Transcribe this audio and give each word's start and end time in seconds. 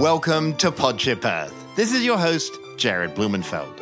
Welcome 0.00 0.56
to 0.56 0.72
Podship 0.72 1.26
Earth. 1.26 1.52
This 1.76 1.92
is 1.92 2.02
your 2.02 2.16
host, 2.16 2.58
Jared 2.78 3.14
Blumenfeld. 3.14 3.78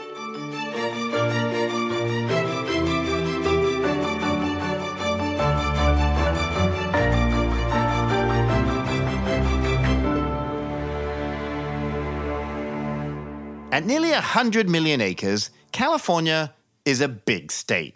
At 13.70 13.86
nearly 13.86 14.10
100 14.10 14.68
million 14.68 15.00
acres, 15.00 15.50
California 15.70 16.52
is 16.84 17.00
a 17.00 17.06
big 17.06 17.52
state. 17.52 17.94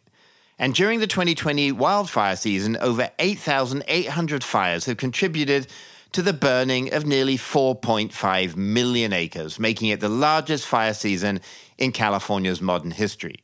And 0.61 0.75
during 0.75 1.00
the 1.00 1.09
2020 1.09 1.73
wildfire 1.73 2.36
season, 2.36 2.77
over 2.77 3.11
8,800 3.18 4.45
fires 4.45 4.85
have 4.85 4.96
contributed 4.96 5.67
to 6.12 6.22
the 6.22 6.32
burning 6.32 6.93
of 6.93 7.07
nearly 7.07 7.39
4.5 7.39 8.57
million 8.57 9.12
acres, 9.12 9.58
making 9.58 9.89
it 9.89 10.00
the 10.00 10.08
largest 10.08 10.66
fire 10.66 10.94
season 10.94 11.40
in 11.79 11.93
California's 11.93 12.61
modern 12.61 12.90
history. 12.90 13.36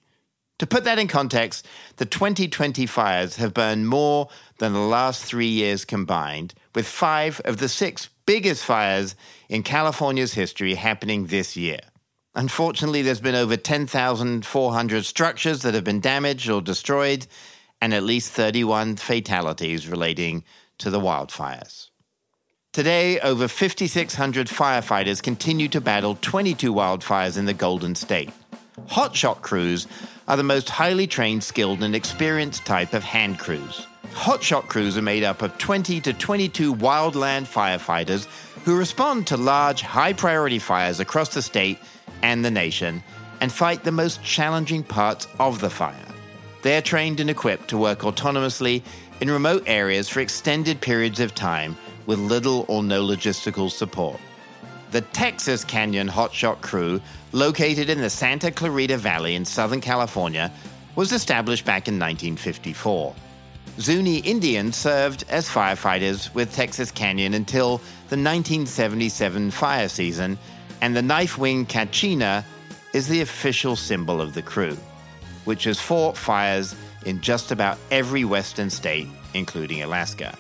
To 0.59 0.67
put 0.67 0.85
that 0.85 0.99
in 0.99 1.07
context, 1.07 1.67
the 1.97 2.05
2020 2.05 2.85
fires 2.87 3.37
have 3.37 3.55
burned 3.55 3.89
more 3.89 4.29
than 4.59 4.73
the 4.73 4.81
last 4.81 5.25
three 5.25 5.49
years 5.49 5.85
combined, 5.85 6.53
with 6.75 6.87
five 6.87 7.41
of 7.45 7.59
the 7.59 7.69
six 7.69 8.09
biggest 8.27 8.65
fires 8.65 9.15
in 9.49 9.63
California's 9.63 10.35
history 10.35 10.75
happening 10.75 11.27
this 11.27 11.57
year. 11.57 11.81
Unfortunately, 12.35 13.03
there's 13.03 13.21
been 13.21 13.35
over 13.35 13.57
10,400 13.57 15.05
structures 15.05 15.63
that 15.63 15.75
have 15.75 15.85
been 15.85 16.01
damaged 16.01 16.51
or 16.51 16.61
destroyed, 16.61 17.27
and 17.81 17.95
at 17.95 18.03
least 18.03 18.33
31 18.33 18.97
fatalities 18.97 19.89
relating 19.89 20.45
to 20.79 20.91
the 20.91 21.01
wildfires. 21.01 21.89
Today, 22.79 23.19
over 23.19 23.49
5,600 23.49 24.47
firefighters 24.47 25.21
continue 25.21 25.67
to 25.67 25.81
battle 25.81 26.17
22 26.21 26.73
wildfires 26.73 27.37
in 27.37 27.45
the 27.45 27.53
Golden 27.53 27.97
State. 27.97 28.31
Hotshot 28.87 29.41
crews 29.41 29.89
are 30.29 30.37
the 30.37 30.45
most 30.45 30.69
highly 30.69 31.09
trained, 31.09 31.43
skilled, 31.43 31.83
and 31.83 31.97
experienced 31.97 32.65
type 32.65 32.95
of 32.95 33.03
hand 33.03 33.41
crews. 33.41 33.85
Hotshot 34.13 34.69
crews 34.69 34.97
are 34.97 35.03
made 35.03 35.25
up 35.25 35.43
of 35.43 35.59
20 35.59 36.01
to 36.03 36.13
22 36.13 36.73
wildland 36.77 37.49
firefighters 37.53 38.27
who 38.65 38.79
respond 38.79 39.27
to 39.27 39.37
large, 39.37 39.83
high 39.83 40.13
priority 40.13 40.61
fires 40.61 41.01
across 41.01 41.35
the 41.35 41.43
state 41.43 41.81
and 42.23 42.45
the 42.45 42.51
nation 42.53 43.03
and 43.41 43.51
fight 43.51 43.83
the 43.83 43.91
most 43.91 44.23
challenging 44.23 44.85
parts 44.85 45.27
of 45.41 45.59
the 45.59 45.69
fire. 45.69 45.97
They 46.63 46.77
are 46.77 46.83
trained 46.83 47.19
and 47.19 47.29
equipped 47.29 47.67
to 47.71 47.77
work 47.77 48.03
autonomously 48.03 48.85
in 49.21 49.33
remote 49.33 49.65
areas 49.67 50.09
for 50.09 50.21
extended 50.21 50.81
periods 50.81 51.19
of 51.19 51.35
time 51.35 51.77
with 52.09 52.19
little 52.19 52.65
or 52.69 52.83
no 52.83 53.05
logistical 53.07 53.71
support. 53.71 54.19
The 54.93 55.03
Texas 55.03 55.63
Canyon 55.63 56.09
Hotshot 56.09 56.63
Crew, 56.63 57.03
located 57.33 57.91
in 57.91 58.01
the 58.01 58.09
Santa 58.09 58.51
Clarita 58.51 58.97
Valley 58.97 59.35
in 59.35 59.45
Southern 59.45 59.83
California, 59.83 60.51
was 60.97 61.13
established 61.13 61.67
back 61.67 61.87
in 61.87 61.99
1954. 61.99 63.15
Zuni 63.79 64.17
Indians 64.21 64.75
served 64.75 65.25
as 65.29 65.51
firefighters 65.51 66.35
with 66.35 66.53
Texas 66.55 66.91
Canyon 66.91 67.35
until 67.35 67.77
the 68.09 68.17
1977 68.17 69.51
fire 69.51 69.89
season 69.89 70.39
and 70.81 70.97
the 70.97 71.03
knife 71.03 71.37
wing 71.37 71.67
Kachina 71.67 72.43
is 72.95 73.07
the 73.07 73.21
official 73.21 73.77
symbol 73.77 74.23
of 74.23 74.33
the 74.33 74.43
crew, 74.43 74.79
which 75.45 75.65
has 75.65 75.79
fought 75.79 76.17
fires 76.17 76.75
in 77.05 77.21
just 77.21 77.53
about 77.53 77.77
every 77.91 78.25
western 78.25 78.71
state, 78.71 79.09
including 79.35 79.83
Alaska. 79.83 80.37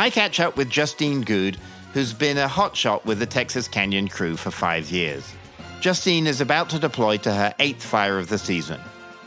I 0.00 0.08
catch 0.08 0.40
up 0.40 0.56
with 0.56 0.70
Justine 0.70 1.20
Good, 1.20 1.58
who's 1.92 2.14
been 2.14 2.38
a 2.38 2.48
hotshot 2.48 3.04
with 3.04 3.18
the 3.18 3.26
Texas 3.26 3.68
Canyon 3.68 4.08
crew 4.08 4.34
for 4.34 4.50
five 4.50 4.90
years. 4.90 5.30
Justine 5.82 6.26
is 6.26 6.40
about 6.40 6.70
to 6.70 6.78
deploy 6.78 7.18
to 7.18 7.30
her 7.30 7.54
eighth 7.58 7.84
fire 7.84 8.16
of 8.16 8.30
the 8.30 8.38
season. 8.38 8.80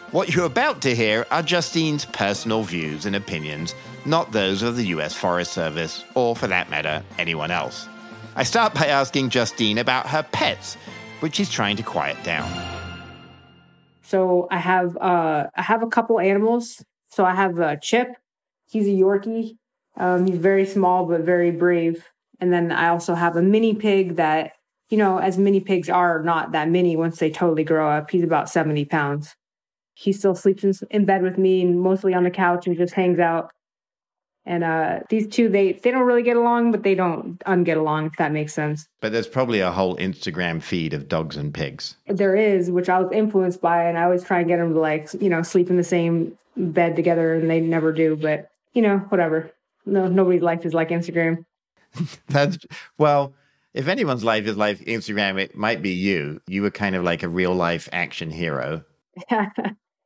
What 0.09 0.33
you're 0.33 0.47
about 0.47 0.81
to 0.81 0.95
hear 0.95 1.27
are 1.29 1.43
Justine's 1.43 2.05
personal 2.05 2.63
views 2.63 3.05
and 3.05 3.15
opinions, 3.15 3.75
not 4.07 4.31
those 4.31 4.63
of 4.63 4.75
the 4.75 4.85
US 4.85 5.13
Forest 5.13 5.53
Service, 5.53 6.03
or 6.15 6.35
for 6.35 6.47
that 6.47 6.71
matter, 6.71 7.03
anyone 7.19 7.51
else. 7.51 7.87
I 8.35 8.41
start 8.41 8.73
by 8.73 8.87
asking 8.87 9.29
Justine 9.29 9.77
about 9.77 10.07
her 10.07 10.23
pets, 10.23 10.73
which 11.19 11.35
she's 11.35 11.51
trying 11.51 11.77
to 11.77 11.83
quiet 11.83 12.17
down. 12.23 12.51
So 14.01 14.47
I 14.49 14.57
have 14.57 14.97
uh, 14.97 15.51
I 15.55 15.61
have 15.61 15.83
a 15.83 15.87
couple 15.87 16.19
animals. 16.19 16.83
So 17.09 17.25
I 17.25 17.35
have 17.35 17.59
a 17.59 17.77
Chip. 17.79 18.15
He's 18.65 18.87
a 18.87 18.89
Yorkie. 18.89 19.57
Um, 19.97 20.25
he's 20.25 20.37
very 20.37 20.65
small 20.65 21.05
but 21.05 21.21
very 21.21 21.51
brave. 21.51 22.05
And 22.39 22.51
then 22.51 22.71
I 22.71 22.89
also 22.89 23.15
have 23.15 23.35
a 23.35 23.41
mini 23.41 23.73
pig 23.73 24.15
that, 24.15 24.53
you 24.89 24.97
know, 24.97 25.17
as 25.17 25.37
mini 25.37 25.59
pigs 25.59 25.89
are 25.89 26.21
not 26.23 26.51
that 26.51 26.69
many 26.69 26.95
once 26.95 27.19
they 27.19 27.29
totally 27.29 27.63
grow 27.63 27.89
up. 27.89 28.11
He's 28.11 28.23
about 28.23 28.49
70 28.49 28.85
pounds. 28.85 29.35
He 29.93 30.11
still 30.11 30.35
sleeps 30.35 30.63
in, 30.63 30.73
in 30.89 31.05
bed 31.05 31.21
with 31.21 31.37
me 31.37 31.61
and 31.61 31.79
mostly 31.79 32.13
on 32.13 32.23
the 32.23 32.31
couch 32.31 32.67
and 32.67 32.75
just 32.75 32.95
hangs 32.95 33.19
out. 33.19 33.51
And 34.45 34.63
uh, 34.63 34.99
these 35.09 35.27
two, 35.27 35.47
they 35.47 35.73
they 35.73 35.89
don't 35.89 36.05
really 36.05 36.23
get 36.23 36.35
along, 36.35 36.71
but 36.71 36.83
they 36.83 36.95
don't 36.95 37.39
unget 37.45 37.77
along, 37.77 38.07
if 38.07 38.17
that 38.17 38.33
makes 38.33 38.53
sense. 38.53 38.87
But 38.99 39.13
there's 39.13 39.27
probably 39.27 39.61
a 39.61 39.71
whole 39.71 39.95
Instagram 39.95 40.61
feed 40.61 40.93
of 40.93 41.07
dogs 41.07 41.37
and 41.37 41.53
pigs. 41.53 41.95
There 42.07 42.35
is, 42.35 42.69
which 42.69 42.89
I 42.89 42.99
was 42.99 43.09
influenced 43.13 43.61
by, 43.61 43.85
and 43.85 43.97
I 43.97 44.03
always 44.03 44.23
try 44.23 44.39
and 44.39 44.47
get 44.49 44.57
them 44.57 44.73
to 44.73 44.79
like, 44.79 45.13
you 45.21 45.29
know, 45.29 45.43
sleep 45.43 45.69
in 45.69 45.77
the 45.77 45.83
same 45.83 46.37
bed 46.57 46.97
together, 46.97 47.35
and 47.35 47.49
they 47.49 47.61
never 47.61 47.93
do. 47.93 48.17
But 48.17 48.49
you 48.73 48.81
know, 48.81 48.97
whatever. 49.09 49.52
No, 49.85 50.07
nobody's 50.07 50.41
life 50.41 50.65
is 50.65 50.73
like 50.73 50.89
Instagram. 50.89 51.45
That's 52.29 52.57
well. 52.97 53.33
If 53.73 53.87
anyone's 53.87 54.23
life 54.23 54.45
is 54.45 54.55
like 54.55 54.77
Instagram, 54.81 55.41
it 55.41 55.55
might 55.55 55.81
be 55.81 55.89
you. 55.89 56.39
You 56.45 56.61
were 56.61 56.69
kind 56.69 56.95
of 56.95 57.03
like 57.03 57.23
a 57.23 57.27
real 57.27 57.55
life 57.55 57.89
action 57.91 58.29
hero. 58.29 58.83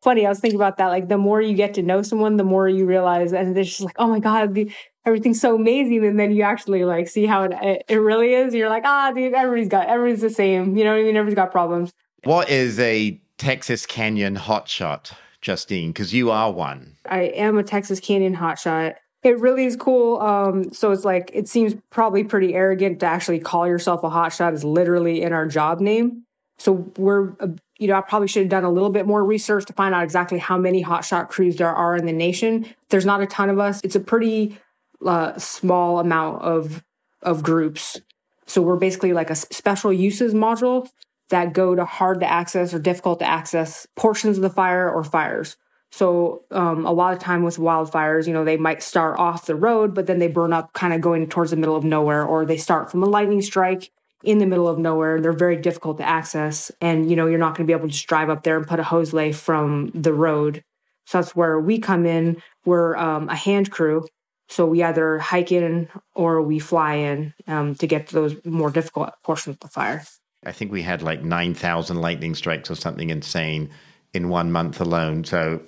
funny. 0.08 0.26
I 0.26 0.30
was 0.30 0.40
thinking 0.40 0.60
about 0.60 0.78
that. 0.78 0.88
Like 0.88 1.10
the 1.10 1.18
more 1.18 1.42
you 1.42 1.54
get 1.54 1.74
to 1.74 1.82
know 1.82 2.02
someone, 2.02 2.38
the 2.38 2.44
more 2.44 2.70
you 2.70 2.86
realize, 2.86 3.34
and 3.34 3.58
it's 3.58 3.70
just 3.70 3.82
like, 3.82 3.96
oh 4.00 4.08
my 4.08 4.20
god, 4.20 4.58
everything's 5.06 5.42
so 5.42 5.56
amazing. 5.56 6.06
And 6.06 6.18
then 6.18 6.32
you 6.32 6.44
actually 6.44 6.86
like 6.86 7.08
see 7.08 7.26
how 7.26 7.44
it 7.44 7.86
it 7.88 7.98
really 7.98 8.34
is. 8.34 8.54
You're 8.54 8.70
like, 8.70 8.84
ah, 8.86 9.12
dude, 9.12 9.34
everybody's 9.34 9.68
got 9.68 9.88
everybody's 9.88 10.22
the 10.22 10.30
same. 10.30 10.78
You 10.78 10.86
know 10.86 10.92
what 10.92 11.00
I 11.00 11.04
mean? 11.04 11.18
Everybody's 11.18 11.36
got 11.36 11.52
problems. 11.52 11.92
What 12.24 12.50
is 12.50 12.80
a 12.80 13.22
Texas 13.38 13.86
Canyon 13.86 14.38
hotshot, 14.38 15.12
Justine? 15.42 15.90
Because 15.90 16.14
you 16.14 16.32
are 16.32 16.52
one. 16.52 16.96
I 17.06 17.24
am 17.24 17.58
a 17.58 17.64
Texas 17.64 18.00
Canyon 18.00 18.36
hotshot. 18.36 18.96
It 19.24 19.40
really 19.40 19.66
is 19.66 19.76
cool. 19.76 20.20
Um, 20.20 20.72
so 20.72 20.92
it's 20.92 21.04
like 21.04 21.32
it 21.34 21.48
seems 21.48 21.76
probably 21.90 22.24
pretty 22.24 22.54
arrogant 22.54 23.00
to 23.00 23.06
actually 23.06 23.40
call 23.40 23.68
yourself 23.68 24.04
a 24.04 24.10
hotshot 24.10 24.54
is 24.54 24.64
literally 24.64 25.22
in 25.22 25.34
our 25.34 25.48
job 25.48 25.80
name. 25.80 26.24
So 26.60 26.92
we're 26.98 27.34
you 27.80 27.88
know, 27.88 27.96
I 27.96 28.02
probably 28.02 28.28
should 28.28 28.44
have 28.44 28.50
done 28.50 28.64
a 28.64 28.72
little 28.72 28.90
bit 28.90 29.06
more 29.06 29.24
research 29.24 29.66
to 29.66 29.74
find 29.74 29.94
out 29.94 30.04
exactly 30.04 30.40
how 30.40 30.58
many 30.58 30.84
hotshot 30.84 31.30
crews 31.30 31.58
there 31.58 31.74
are 31.74 31.96
in 31.96 32.06
the 32.06 32.14
nation. 32.14 32.66
There's 32.90 33.06
not 33.06 33.22
a 33.22 33.28
ton 33.28 33.50
of 33.50 33.60
us. 33.60 33.82
It's 33.84 33.96
a 33.96 34.00
pretty 34.00 34.58
uh, 35.06 35.38
small 35.38 36.00
amount 36.00 36.42
of 36.42 36.84
of 37.22 37.44
groups. 37.44 38.00
So 38.46 38.62
we're 38.62 38.78
basically 38.78 39.14
like 39.14 39.30
a 39.30 39.36
special 39.36 39.92
uses 39.92 40.34
module 40.34 40.90
that 41.30 41.54
go 41.54 41.76
to 41.76 41.84
hard 41.86 42.22
to 42.22 42.26
access 42.26 42.74
or 42.74 42.80
difficult 42.80 43.20
to 43.20 43.26
access 43.26 43.86
portions 43.96 44.38
of 44.38 44.44
the 44.44 44.50
fire 44.50 44.90
or 44.90 45.04
fires. 45.04 45.58
So 45.92 46.44
um, 46.52 46.86
a 46.86 46.92
lot 46.92 47.14
of 47.14 47.20
time 47.20 47.44
with 47.44 47.58
wildfires, 47.58 48.28
you 48.28 48.34
know, 48.34 48.44
they 48.44 48.58
might 48.58 48.84
start 48.84 49.18
off 49.18 49.46
the 49.46 49.56
road, 49.56 49.94
but 49.94 50.06
then 50.06 50.20
they 50.20 50.28
burn 50.28 50.54
up 50.54 50.74
kind 50.74 50.94
of 50.94 51.02
going 51.02 51.28
towards 51.28 51.52
the 51.52 51.58
middle 51.58 51.76
of 51.76 51.84
nowhere, 51.84 52.24
or 52.24 52.46
they 52.46 52.58
start 52.58 52.92
from 52.92 53.04
a 53.04 53.08
lightning 53.08 53.42
strike 53.42 53.92
in 54.24 54.40
the 54.40 54.46
middle 54.46 54.68
of 54.68 54.78
nowhere. 54.78 55.22
They're 55.22 55.32
very 55.32 55.58
difficult 55.58 55.98
to 55.98 56.08
access. 56.08 56.72
And, 56.82 57.10
you 57.10 57.16
know, 57.16 57.28
you're 57.28 57.40
not 57.40 57.56
going 57.56 57.66
to 57.66 57.72
be 57.72 57.78
able 57.78 57.88
to 57.88 57.94
just 57.94 58.08
drive 58.08 58.30
up 58.30 58.44
there 58.44 58.58
and 58.58 58.68
put 58.68 58.80
a 58.80 58.84
hose 58.84 59.14
lay 59.14 59.32
from 59.32 59.92
the 59.94 60.14
road. 60.14 60.64
So 61.06 61.20
that's 61.20 61.36
where 61.36 61.60
we 61.60 61.80
come 61.80 62.06
in. 62.06 62.42
We're 62.66 62.96
um, 62.98 63.30
a 63.30 63.36
hand 63.36 63.72
crew. 63.72 64.06
So 64.50 64.66
we 64.66 64.84
either 64.84 65.20
hike 65.20 65.52
in 65.52 65.90
or 66.16 66.42
we 66.42 66.60
fly 66.60 66.96
in 66.96 67.34
um, 67.48 67.76
to 67.76 67.88
get 67.88 68.08
to 68.08 68.16
those 68.16 68.36
more 68.46 68.72
difficult 68.72 69.12
portions 69.24 69.56
of 69.56 69.60
the 69.60 69.68
fire. 69.68 70.04
I 70.46 70.52
think 70.52 70.72
we 70.72 70.82
had 70.82 71.02
like 71.02 71.24
9,000 71.24 72.00
lightning 72.00 72.36
strikes 72.36 72.72
or 72.72 72.76
something 72.76 73.10
insane 73.10 73.70
in 74.14 74.30
one 74.30 74.52
month 74.52 74.80
alone. 74.80 75.24
So 75.24 75.62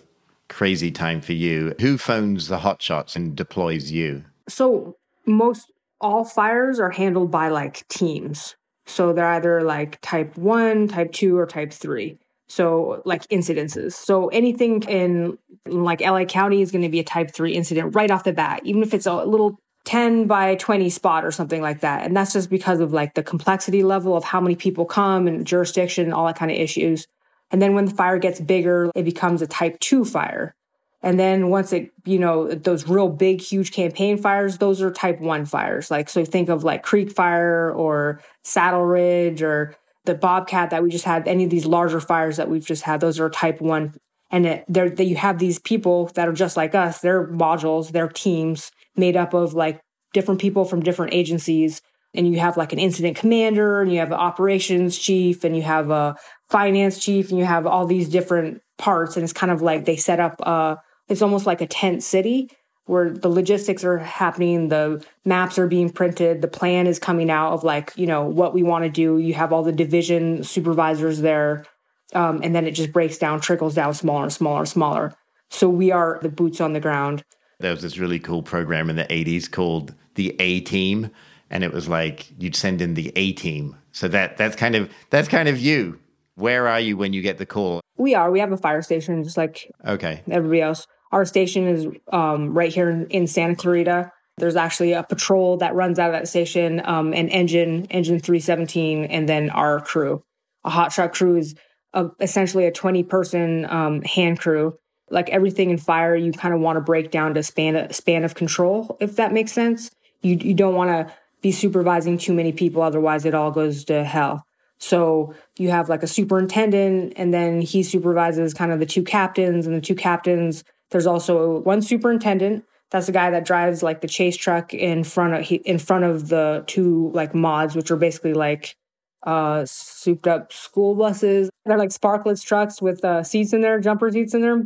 crazy 0.50 0.92
time 0.92 1.22
for 1.22 1.34
you. 1.34 1.74
Who 1.80 1.98
phones 1.98 2.48
the 2.48 2.58
hotshots 2.58 3.16
and 3.16 3.36
deploys 3.36 3.92
you? 3.92 4.26
So 4.48 4.98
most 5.26 5.72
all 6.02 6.26
fires 6.26 6.80
are 6.80 6.90
handled 6.90 7.32
by 7.32 7.50
like 7.50 7.88
teams. 7.88 8.56
So 8.86 9.14
they're 9.14 9.26
either 9.26 9.62
like 9.62 10.02
type 10.02 10.38
one, 10.38 10.88
type 10.88 11.12
two, 11.12 11.38
or 11.38 11.46
type 11.46 11.72
three. 11.72 12.18
So 12.48 13.02
like 13.06 13.28
incidences. 13.28 13.94
So 13.94 14.28
anything 14.30 14.82
in 14.84 15.38
like 15.66 16.02
LA 16.02 16.26
County 16.26 16.62
is 16.62 16.72
going 16.72 16.82
to 16.82 16.90
be 16.90 17.00
a 17.00 17.04
type 17.04 17.32
three 17.32 17.54
incident 17.54 17.96
right 17.96 18.10
off 18.10 18.24
the 18.24 18.34
bat, 18.34 18.62
even 18.64 18.82
if 18.82 18.94
it's 18.94 19.06
a 19.06 19.24
little 19.24 19.60
10 19.86 20.26
by 20.26 20.56
20 20.56 20.90
spot 20.90 21.24
or 21.24 21.32
something 21.32 21.62
like 21.62 21.82
that. 21.82 22.06
And 22.06 22.18
that's 22.18 22.34
just 22.34 22.50
because 22.50 22.80
of 22.80 22.92
like 22.92 23.14
the 23.14 23.24
complexity 23.24 23.84
level 23.84 24.18
of 24.18 24.24
how 24.24 24.42
many 24.42 24.56
people 24.56 24.86
come 24.86 25.28
and 25.28 25.46
jurisdiction 25.46 26.06
and 26.06 26.14
all 26.14 26.26
that 26.26 26.38
kind 26.38 26.52
of 26.52 26.58
issues. 26.58 27.08
And 27.52 27.62
then 27.62 27.74
when 27.74 27.86
the 27.86 27.96
fire 27.96 28.20
gets 28.20 28.40
bigger, 28.40 28.92
it 28.96 29.04
becomes 29.04 29.42
a 29.42 29.48
type 29.48 29.80
two 29.80 30.06
fire. 30.06 30.56
And 31.02 31.20
then 31.20 31.50
once 31.50 31.72
it, 31.72 31.92
you 32.06 32.20
know, 32.20 32.50
those 32.50 32.88
real 32.88 33.08
big, 33.08 33.42
huge 33.42 33.72
campaign 33.72 34.18
fires, 34.18 34.58
those 34.58 34.82
are 34.82 34.92
type 34.92 35.22
one 35.22 35.46
fires. 35.46 35.90
Like, 35.90 36.10
so 36.10 36.26
think 36.26 36.50
of 36.50 36.64
like 36.64 36.84
Creek 36.84 37.12
Fire 37.12 37.72
or 37.72 38.22
Saddle 38.44 38.84
Ridge 38.84 39.42
or 39.42 39.76
the 40.06 40.16
Bobcat 40.16 40.72
that 40.72 40.84
we 40.84 40.90
just 40.90 41.06
had, 41.06 41.28
any 41.28 41.46
of 41.46 41.50
these 41.50 41.66
larger 41.66 42.02
fires 42.02 42.38
that 42.38 42.50
we've 42.50 42.66
just 42.66 42.84
had, 42.84 43.00
those 43.00 43.20
are 43.20 43.30
type 43.30 43.62
one. 43.62 43.94
And 44.30 44.64
there, 44.68 44.90
that 44.90 45.06
you 45.06 45.16
have 45.16 45.40
these 45.40 45.58
people 45.58 46.08
that 46.16 46.28
are 46.28 46.34
just 46.34 46.58
like 46.58 46.76
us. 46.76 47.00
They're 47.00 47.28
modules, 47.28 47.92
they're 47.92 48.10
teams 48.10 48.72
made 48.96 49.16
up 49.16 49.34
of 49.34 49.54
like 49.54 49.80
different 50.14 50.42
people 50.42 50.66
from 50.66 50.82
different 50.82 51.14
agencies. 51.14 51.82
And 52.14 52.28
you 52.28 52.40
have 52.40 52.58
like 52.58 52.74
an 52.74 52.80
incident 52.80 53.16
commander 53.16 53.82
and 53.82 53.92
you 53.92 54.00
have 54.00 54.12
an 54.12 54.18
operations 54.18 54.98
chief 54.98 55.44
and 55.44 55.56
you 55.56 55.62
have 55.62 55.92
a 55.92 56.16
finance 56.50 56.98
chief 56.98 57.30
and 57.30 57.40
you 57.40 57.46
have 57.46 57.66
all 57.66 57.86
these 57.86 58.10
different 58.10 58.62
parts. 58.78 59.16
And 59.16 59.24
it's 59.24 59.34
kind 59.34 59.52
of 59.52 59.62
like 59.62 59.86
they 59.86 59.96
set 59.96 60.20
up, 60.20 60.42
uh, 60.44 60.78
it's 61.08 61.22
almost 61.22 61.46
like 61.46 61.62
a 61.62 61.68
tent 61.68 62.04
city 62.04 62.50
where 62.86 63.12
the 63.12 63.30
logistics 63.30 63.84
are 63.84 64.00
happening, 64.00 64.70
the 64.70 65.06
maps 65.24 65.60
are 65.60 65.68
being 65.68 65.92
printed, 65.92 66.42
the 66.42 66.48
plan 66.48 66.88
is 66.88 66.98
coming 66.98 67.30
out 67.30 67.54
of 67.54 67.64
like, 67.64 67.94
you 67.96 68.08
know, 68.08 68.24
what 68.24 68.54
we 68.54 68.64
want 68.64 68.84
to 68.84 68.90
do. 68.90 69.20
You 69.20 69.36
have 69.36 69.54
all 69.54 69.62
the 69.62 69.72
division 69.72 70.44
supervisors 70.44 71.22
there. 71.22 71.66
Um, 72.14 72.42
and 72.42 72.56
then 72.56 72.66
it 72.66 72.72
just 72.72 72.92
breaks 72.92 73.20
down, 73.20 73.42
trickles 73.42 73.76
down 73.76 73.94
smaller 73.94 74.24
and 74.24 74.34
smaller 74.34 74.60
and 74.62 74.70
smaller. 74.70 75.14
So 75.52 75.70
we 75.70 75.92
are 75.92 76.20
the 76.24 76.30
boots 76.30 76.60
on 76.60 76.74
the 76.74 76.80
ground. 76.80 77.24
There 77.60 77.72
was 77.72 77.84
this 77.84 78.00
really 78.00 78.20
cool 78.20 78.42
program 78.42 78.90
in 78.90 78.96
the 78.96 79.04
80s 79.04 79.52
called 79.52 79.94
the 80.16 80.36
A 80.40 80.62
Team. 80.62 81.12
And 81.52 81.64
it 81.64 81.72
was 81.72 81.88
like 81.88 82.32
you'd 82.40 82.56
send 82.56 82.82
in 82.82 82.96
the 82.96 83.12
A 83.16 83.34
team. 83.34 83.76
So 83.92 84.08
that 84.08 84.38
that's 84.38 84.56
kind 84.56 84.76
of 84.76 84.92
that's 85.10 85.28
kind 85.28 85.50
of 85.50 85.60
you. 85.60 86.00
Where 86.40 86.70
are 86.70 86.80
you 86.80 86.96
when 86.96 87.12
you 87.12 87.22
get 87.22 87.38
the 87.38 87.46
call? 87.46 87.82
We 87.98 88.16
are. 88.16 88.32
We 88.32 88.40
have 88.40 88.54
a 88.54 88.58
fire 88.58 88.82
station 88.82 89.24
just 89.26 89.36
like 89.36 89.70
okay. 89.86 90.24
everybody 90.32 90.62
else. 90.62 90.88
Our 91.12 91.26
station 91.26 91.68
is 91.68 91.88
um, 92.14 92.54
right 92.54 92.74
here 92.74 92.90
in, 92.90 93.08
in, 93.08 93.28
Santa 93.28 93.56
Clarita. 93.56 94.12
There's 94.38 94.56
actually 94.56 94.94
a 94.94 95.04
patrol 95.04 95.58
that 95.58 95.76
runs 95.76 96.00
out 96.00 96.12
of 96.12 96.14
that 96.14 96.30
station, 96.30 96.82
um, 96.86 97.14
an 97.14 97.28
engine, 97.28 97.86
engine 97.90 98.20
317, 98.20 99.06
and 99.06 99.28
then 99.28 99.50
our 99.50 99.82
crew. 99.82 100.24
A 100.64 100.70
hotshot 100.70 101.14
crew 101.14 101.36
is 101.36 101.56
a, 101.94 102.10
essentially 102.22 102.66
a 102.66 102.72
20 102.72 103.04
person 103.04 103.66
um, 103.66 104.02
hand 104.04 104.40
crew. 104.40 104.78
Like 105.10 105.30
everything 105.30 105.72
in 105.72 105.78
fire, 105.78 106.16
you 106.16 106.32
kind 106.32 106.54
of 106.54 106.62
want 106.62 106.78
to 106.78 106.82
break 106.82 107.12
down 107.12 107.34
to 107.34 107.44
span 107.44 107.92
span 107.92 108.24
of 108.24 108.36
control, 108.36 108.96
if 109.02 109.18
that 109.18 109.34
makes 109.34 109.52
sense. 109.52 109.92
You 110.22 110.36
you 110.36 110.54
don't 110.54 110.76
want 110.76 110.90
to 110.90 111.14
be 111.42 111.52
supervising 111.52 112.18
too 112.18 112.34
many 112.34 112.54
people, 112.54 112.82
otherwise 112.82 113.26
it 113.26 113.34
all 113.34 113.52
goes 113.52 113.84
to 113.86 114.06
hell. 114.06 114.46
So 114.80 115.34
you 115.58 115.70
have 115.70 115.90
like 115.90 116.04
a 116.04 116.08
superintendent, 116.08 117.14
and 117.16 117.34
then 117.34 117.62
he 117.62 117.84
supervises 117.84 118.54
kind 118.54 118.72
of 118.72 118.80
the 118.80 118.86
two 118.86 119.04
captains, 119.04 119.68
and 119.68 119.76
the 119.76 119.82
two 119.82 119.96
captains 119.96 120.64
there's 120.92 121.08
also 121.08 121.60
one 121.60 121.82
superintendent. 121.82 122.66
That's 122.92 123.06
the 123.06 123.12
guy 123.12 123.30
that 123.30 123.46
drives 123.46 123.84
like 123.84 124.02
the 124.02 124.08
chase 124.08 124.36
truck 124.36 124.74
in 124.74 125.04
front 125.04 125.36
of 125.36 125.42
he, 125.46 125.56
in 125.56 125.78
front 125.78 126.06
of 126.06 126.30
the 126.30 126.64
two 126.68 127.12
like 127.14 127.36
mods, 127.36 127.76
which 127.76 127.92
are 127.92 127.98
basically 127.98 128.34
like 128.34 128.76
uh 129.24 129.66
souped 129.66 130.28
up 130.28 130.52
school 130.52 130.96
buses. 130.96 131.50
They're 131.66 131.78
like 131.78 131.90
Sparkletts 131.90 132.44
trucks 132.44 132.82
with 132.82 133.04
uh, 133.06 133.24
seats 133.24 133.54
in 133.54 133.62
there, 133.62 133.80
jumper 133.80 134.10
seats 134.10 134.34
in 134.34 134.42
there. 134.42 134.64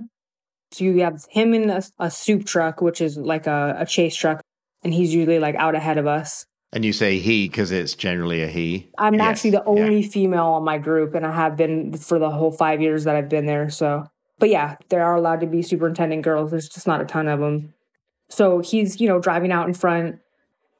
So 0.71 0.86
you 0.86 1.01
have 1.01 1.25
him 1.30 1.54
in 1.54 1.69
a, 1.69 1.83
a 2.00 2.10
soup 2.10 2.45
truck, 2.45 2.81
which 2.81 3.01
is 3.01 3.18
like 3.18 3.45
a, 3.45 3.75
a 3.80 3.86
chase 3.86 4.15
truck, 4.15 4.42
and 4.83 4.94
he's 4.94 5.13
usually 5.13 5.39
like 5.39 5.56
out 5.56 5.75
ahead 5.75 5.98
of 5.98 6.07
us. 6.07 6.45
And 6.73 6.83
you 6.83 6.91
say 6.91 7.19
he 7.19 7.47
because 7.47 7.71
it's 7.71 7.93
generally 7.93 8.43
a 8.43 8.47
he. 8.47 8.89
I'm 8.97 9.13
yes. 9.13 9.23
actually 9.23 9.51
the 9.51 9.63
only 9.63 10.01
yeah. 10.01 10.09
female 10.09 10.47
on 10.47 10.63
my 10.63 10.77
group, 10.77 11.15
and 11.15 11.25
I 11.25 11.31
have 11.31 11.55
been 11.55 11.95
for 11.97 12.19
the 12.19 12.29
whole 12.31 12.51
five 12.51 12.81
years 12.81 13.05
that 13.05 13.15
I've 13.15 13.29
been 13.29 13.45
there. 13.45 13.69
So 13.69 14.07
but 14.43 14.49
yeah, 14.49 14.75
there 14.89 15.05
are 15.05 15.15
allowed 15.15 15.39
to 15.39 15.47
be 15.47 15.61
superintendent 15.61 16.21
girls. 16.23 16.51
There's 16.51 16.67
just 16.67 16.87
not 16.87 16.99
a 16.99 17.05
ton 17.05 17.29
of 17.29 17.39
them. 17.39 17.73
So 18.29 18.59
he's, 18.59 18.99
you 18.99 19.07
know, 19.07 19.19
driving 19.19 19.53
out 19.53 19.67
in 19.67 19.73
front. 19.73 20.19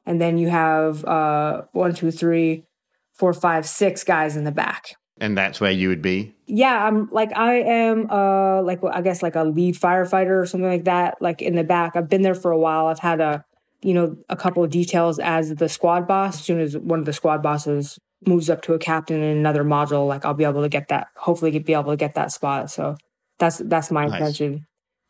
And 0.04 0.20
then 0.20 0.36
you 0.36 0.50
have 0.50 1.04
uh, 1.04 1.62
one, 1.72 1.94
two, 1.94 2.10
three, 2.10 2.66
four, 3.14 3.32
five, 3.32 3.66
six 3.66 4.04
guys 4.04 4.36
in 4.36 4.44
the 4.44 4.52
back. 4.52 4.96
And 5.18 5.38
that's 5.38 5.62
where 5.62 5.70
you 5.70 5.88
would 5.88 6.02
be? 6.02 6.34
Yeah, 6.46 6.84
I'm 6.84 7.08
like 7.10 7.34
I 7.34 7.54
am 7.60 8.10
uh 8.10 8.60
like 8.60 8.80
I 8.84 9.00
guess 9.00 9.22
like 9.22 9.36
a 9.36 9.44
lead 9.44 9.76
firefighter 9.76 10.42
or 10.42 10.44
something 10.44 10.68
like 10.68 10.84
that, 10.84 11.22
like 11.22 11.40
in 11.40 11.54
the 11.54 11.64
back. 11.64 11.96
I've 11.96 12.10
been 12.10 12.22
there 12.22 12.34
for 12.34 12.50
a 12.50 12.58
while. 12.58 12.88
I've 12.88 12.98
had 12.98 13.20
a 13.20 13.44
you 13.84 13.92
know, 13.92 14.16
a 14.28 14.36
couple 14.36 14.64
of 14.64 14.70
details 14.70 15.18
as 15.18 15.54
the 15.56 15.68
squad 15.68 16.08
boss. 16.08 16.36
As 16.36 16.44
soon 16.44 16.60
as 16.60 16.76
one 16.76 16.98
of 16.98 17.04
the 17.04 17.12
squad 17.12 17.42
bosses 17.42 17.98
moves 18.26 18.48
up 18.48 18.62
to 18.62 18.72
a 18.72 18.78
captain 18.78 19.22
in 19.22 19.36
another 19.36 19.62
module, 19.62 20.08
like 20.08 20.24
I'll 20.24 20.34
be 20.34 20.44
able 20.44 20.62
to 20.62 20.68
get 20.68 20.88
that 20.88 21.08
hopefully 21.16 21.56
be 21.58 21.74
able 21.74 21.92
to 21.92 21.96
get 21.96 22.14
that 22.14 22.32
spot. 22.32 22.70
So 22.70 22.96
that's 23.38 23.58
that's 23.58 23.90
my 23.90 24.06
nice. 24.06 24.20
intention. 24.20 24.66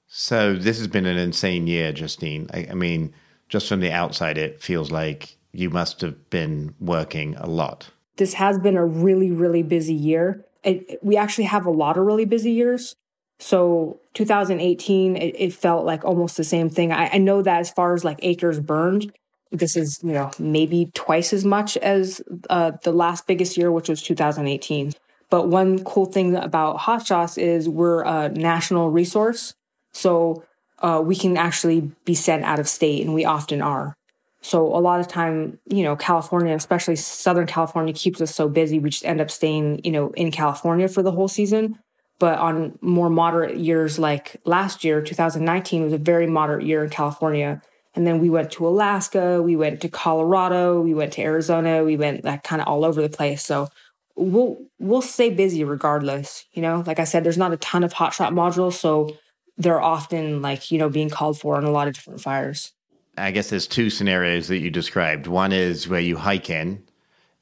So 0.06 0.55
this 0.55 0.79
has 0.79 0.88
been 0.88 1.06
an 1.06 1.17
insane 1.17 1.67
year, 1.67 1.93
Justine. 1.93 2.50
I, 2.53 2.69
I 2.71 2.75
mean, 2.75 3.15
just 3.49 3.69
from 3.69 3.81
the 3.81 3.93
outside, 3.93 4.38
it 4.38 4.61
feels 4.61 4.91
like 4.91 5.37
you 5.53 5.71
must 5.71 6.00
have 6.00 6.31
been 6.31 6.75
working 6.81 7.37
a 7.37 7.47
lot. 7.47 7.91
This 8.17 8.35
has 8.35 8.59
been 8.59 8.76
a 8.76 8.85
really, 8.85 9.31
really 9.31 9.62
busy 9.62 9.94
year. 9.94 10.44
It, 10.62 10.99
we 11.03 11.17
actually 11.17 11.44
have 11.44 11.67
a 11.67 11.71
lot 11.71 11.97
of 11.97 12.05
really 12.05 12.25
busy 12.25 12.53
years. 12.53 12.94
So 13.38 14.00
2018, 14.14 15.16
it, 15.16 15.34
it 15.38 15.52
felt 15.52 15.84
like 15.84 16.04
almost 16.04 16.36
the 16.36 16.44
same 16.44 16.70
thing. 16.70 16.92
I, 16.92 17.10
I, 17.14 17.19
know 17.19 17.42
that 17.42 17.60
as 17.60 17.70
far 17.70 17.94
as 17.94 18.04
like 18.04 18.19
acres 18.22 18.60
burned, 18.60 19.12
this 19.50 19.76
is 19.76 20.00
you 20.02 20.12
know 20.12 20.31
maybe 20.38 20.90
twice 20.94 21.32
as 21.32 21.44
much 21.44 21.76
as 21.78 22.22
uh, 22.48 22.72
the 22.82 22.92
last 22.92 23.26
biggest 23.26 23.56
year, 23.56 23.70
which 23.70 23.88
was 23.88 24.02
2018. 24.02 24.92
But 25.31 25.48
one 25.48 25.82
cool 25.84 26.06
thing 26.06 26.36
about 26.36 26.78
Hot 26.78 27.06
Shots 27.06 27.38
is 27.38 27.69
we're 27.69 28.02
a 28.02 28.28
national 28.28 28.90
resource. 28.90 29.54
So 29.92 30.44
uh, 30.78 31.02
we 31.04 31.16
can 31.16 31.37
actually 31.37 31.90
be 32.04 32.14
sent 32.14 32.44
out 32.44 32.58
of 32.58 32.69
state, 32.69 33.04
and 33.04 33.14
we 33.14 33.25
often 33.25 33.62
are. 33.62 33.96
So 34.42 34.66
a 34.66 34.78
lot 34.78 35.00
of 35.00 35.08
time, 35.08 35.58
you 35.66 35.82
know, 35.82 35.96
California, 35.96 36.54
especially 36.54 36.96
Southern 36.96 37.46
California, 37.46 37.94
keeps 37.94 38.20
us 38.20 38.34
so 38.34 38.48
busy. 38.48 38.78
We 38.78 38.90
just 38.90 39.06
end 39.06 39.22
up 39.22 39.30
staying, 39.30 39.80
you 39.84 39.90
know, 39.90 40.10
in 40.10 40.30
California 40.30 40.87
for 40.87 41.02
the 41.02 41.12
whole 41.12 41.28
season. 41.28 41.78
But 42.19 42.38
on 42.38 42.78
more 42.81 43.11
moderate 43.11 43.56
years, 43.56 43.99
like 43.99 44.40
last 44.44 44.84
year, 44.84 45.02
2019 45.02 45.84
was 45.84 45.93
a 45.93 45.99
very 45.99 46.26
moderate 46.26 46.64
year 46.64 46.84
in 46.84 46.90
California. 46.90 47.61
And 47.94 48.06
then 48.06 48.19
we 48.19 48.31
went 48.31 48.50
to 48.52 48.66
Alaska, 48.66 49.40
we 49.43 49.56
went 49.56 49.81
to 49.82 49.88
Colorado, 49.88 50.81
we 50.81 50.94
went 50.94 51.12
to 51.14 51.22
Arizona, 51.22 51.84
we 51.84 51.96
went 51.96 52.25
like 52.25 52.43
kind 52.43 52.61
of 52.61 52.69
all 52.69 52.84
over 52.84 53.00
the 53.00 53.08
place. 53.08 53.44
So 53.44 53.69
we'll 54.16 54.58
we'll 54.78 55.02
stay 55.02 55.31
busy 55.31 55.64
regardless. 55.64 56.44
You 56.52 56.62
know, 56.62 56.82
like 56.87 56.99
I 56.99 57.05
said, 57.05 57.25
there's 57.25 57.38
not 57.38 57.52
a 57.52 57.56
ton 57.58 57.84
of 57.84 57.94
hotshot 57.94 58.31
modules, 58.31 58.75
so 58.75 59.16
they're 59.56 59.82
often 59.82 60.43
like 60.43 60.70
you 60.70 60.78
know 60.78 60.88
being 60.88 61.11
called 61.11 61.38
for 61.38 61.56
on 61.56 61.64
a 61.64 61.71
lot 61.71 61.88
of 61.88 61.94
different 61.94 62.21
fires. 62.21 62.73
I 63.16 63.30
guess 63.30 63.50
there's 63.50 63.68
two 63.68 63.90
scenarios 63.90 64.49
that 64.49 64.59
you 64.59 64.71
described. 64.71 65.26
One 65.26 65.52
is 65.52 65.87
where 65.87 66.00
you 66.00 66.16
hike 66.16 66.50
in, 66.50 66.83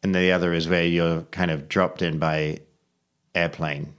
and 0.03 0.15
the 0.15 0.33
other 0.33 0.53
is 0.53 0.69
where 0.69 0.85
you're 0.85 1.23
kind 1.23 1.51
of 1.51 1.69
dropped 1.69 2.03
in 2.03 2.19
by 2.19 2.59
airplane. 3.35 3.95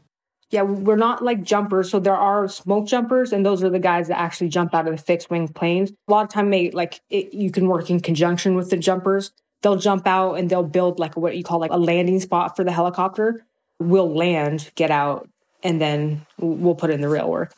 Yeah, 0.53 0.61
we're 0.61 0.95
not 0.95 1.23
like 1.23 1.43
jumpers. 1.43 1.89
So 1.89 1.99
there 1.99 2.15
are 2.15 2.47
smoke 2.47 2.87
jumpers, 2.87 3.33
and 3.33 3.45
those 3.45 3.63
are 3.63 3.69
the 3.69 3.79
guys 3.79 4.07
that 4.07 4.19
actually 4.19 4.49
jump 4.49 4.73
out 4.73 4.87
of 4.87 4.95
the 4.95 5.01
fixed 5.01 5.29
wing 5.29 5.47
planes. 5.47 5.91
A 6.07 6.11
lot 6.11 6.23
of 6.23 6.29
time, 6.29 6.49
they 6.51 6.71
like 6.71 7.01
it, 7.09 7.33
you 7.33 7.51
can 7.51 7.67
work 7.67 7.89
in 7.89 7.99
conjunction 7.99 8.55
with 8.55 8.69
the 8.69 8.77
jumpers 8.77 9.31
they'll 9.63 9.77
jump 9.77 10.05
out 10.05 10.35
and 10.35 10.49
they'll 10.49 10.61
build 10.61 10.99
like 10.99 11.17
what 11.17 11.35
you 11.35 11.43
call 11.43 11.59
like 11.59 11.71
a 11.71 11.77
landing 11.77 12.19
spot 12.19 12.55
for 12.55 12.63
the 12.63 12.71
helicopter. 12.71 13.45
We'll 13.79 14.13
land, 14.13 14.69
get 14.75 14.91
out, 14.91 15.27
and 15.63 15.81
then 15.81 16.25
we'll 16.37 16.75
put 16.75 16.91
in 16.91 17.01
the 17.01 17.09
real 17.09 17.29
work. 17.29 17.53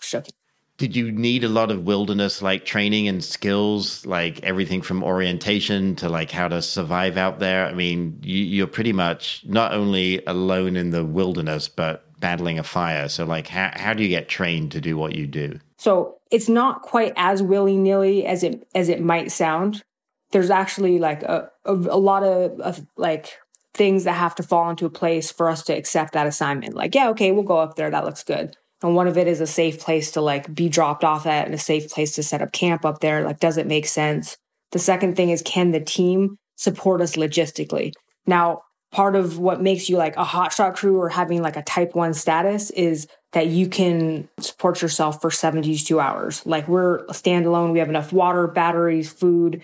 Did 0.77 0.95
you 0.95 1.11
need 1.11 1.43
a 1.43 1.49
lot 1.49 1.71
of 1.71 1.85
wilderness 1.85 2.41
like 2.41 2.65
training 2.65 3.07
and 3.07 3.23
skills, 3.23 4.05
like 4.05 4.43
everything 4.43 4.81
from 4.81 5.03
orientation 5.03 5.95
to 5.97 6.09
like 6.09 6.31
how 6.31 6.47
to 6.47 6.61
survive 6.61 7.17
out 7.17 7.39
there? 7.39 7.65
I 7.65 7.73
mean, 7.73 8.19
you, 8.21 8.63
are 8.63 8.67
pretty 8.67 8.93
much 8.93 9.43
not 9.45 9.73
only 9.73 10.23
alone 10.25 10.75
in 10.75 10.89
the 10.89 11.05
wilderness, 11.05 11.69
but 11.69 12.05
battling 12.25 12.59
a 12.59 12.63
fire. 12.63 13.07
So, 13.09 13.25
like, 13.25 13.47
how, 13.47 13.71
how 13.75 13.93
do 13.93 14.03
you 14.03 14.09
get 14.09 14.27
trained 14.27 14.71
to 14.71 14.81
do 14.81 14.97
what 14.97 15.15
you 15.15 15.27
do? 15.27 15.59
So 15.77 16.17
it's 16.31 16.49
not 16.49 16.81
quite 16.81 17.13
as 17.15 17.43
willy 17.43 17.77
nilly 17.77 18.25
as 18.25 18.43
it 18.43 18.67
as 18.73 18.89
it 18.89 19.01
might 19.01 19.31
sound 19.31 19.83
there's 20.31 20.49
actually 20.49 20.99
like 20.99 21.23
a, 21.23 21.49
a, 21.63 21.73
a 21.73 21.97
lot 21.97 22.23
of, 22.23 22.59
of 22.59 22.85
like 22.97 23.37
things 23.73 24.03
that 24.03 24.13
have 24.13 24.35
to 24.35 24.43
fall 24.43 24.69
into 24.69 24.85
a 24.85 24.89
place 24.89 25.31
for 25.31 25.49
us 25.49 25.63
to 25.63 25.73
accept 25.73 26.13
that 26.13 26.27
assignment. 26.27 26.73
Like, 26.73 26.93
yeah, 26.93 27.09
okay, 27.09 27.31
we'll 27.31 27.43
go 27.43 27.59
up 27.59 27.75
there. 27.75 27.89
That 27.89 28.03
looks 28.03 28.23
good. 28.23 28.55
And 28.81 28.95
one 28.95 29.07
of 29.07 29.17
it 29.17 29.27
is 29.27 29.39
a 29.39 29.47
safe 29.47 29.79
place 29.79 30.11
to 30.11 30.21
like 30.21 30.53
be 30.53 30.67
dropped 30.67 31.05
off 31.05 31.25
at 31.25 31.45
and 31.45 31.55
a 31.55 31.57
safe 31.57 31.89
place 31.89 32.15
to 32.15 32.23
set 32.23 32.41
up 32.41 32.51
camp 32.51 32.83
up 32.83 32.99
there. 32.99 33.23
Like, 33.23 33.39
does 33.39 33.57
it 33.57 33.65
make 33.65 33.85
sense? 33.85 34.37
The 34.71 34.79
second 34.79 35.15
thing 35.15 35.29
is, 35.29 35.41
can 35.41 35.71
the 35.71 35.79
team 35.79 36.37
support 36.57 37.01
us 37.01 37.15
logistically? 37.15 37.93
Now, 38.27 38.61
part 38.95 39.17
of 39.17 39.37
what 39.37 39.61
makes 39.61 39.89
you 39.89 39.97
like 39.97 40.15
a 40.15 40.23
hotshot 40.23 40.73
crew 40.73 40.97
or 40.97 41.09
having 41.09 41.41
like 41.41 41.57
a 41.57 41.61
type 41.63 41.93
one 41.95 42.13
status 42.13 42.69
is 42.69 43.09
that 43.33 43.47
you 43.47 43.67
can 43.67 44.29
support 44.39 44.81
yourself 44.81 45.21
for 45.21 45.29
72 45.29 45.99
hours. 45.99 46.45
Like 46.45 46.69
we're 46.69 47.05
standalone. 47.07 47.73
We 47.73 47.79
have 47.79 47.89
enough 47.89 48.13
water, 48.13 48.47
batteries, 48.47 49.11
food, 49.11 49.61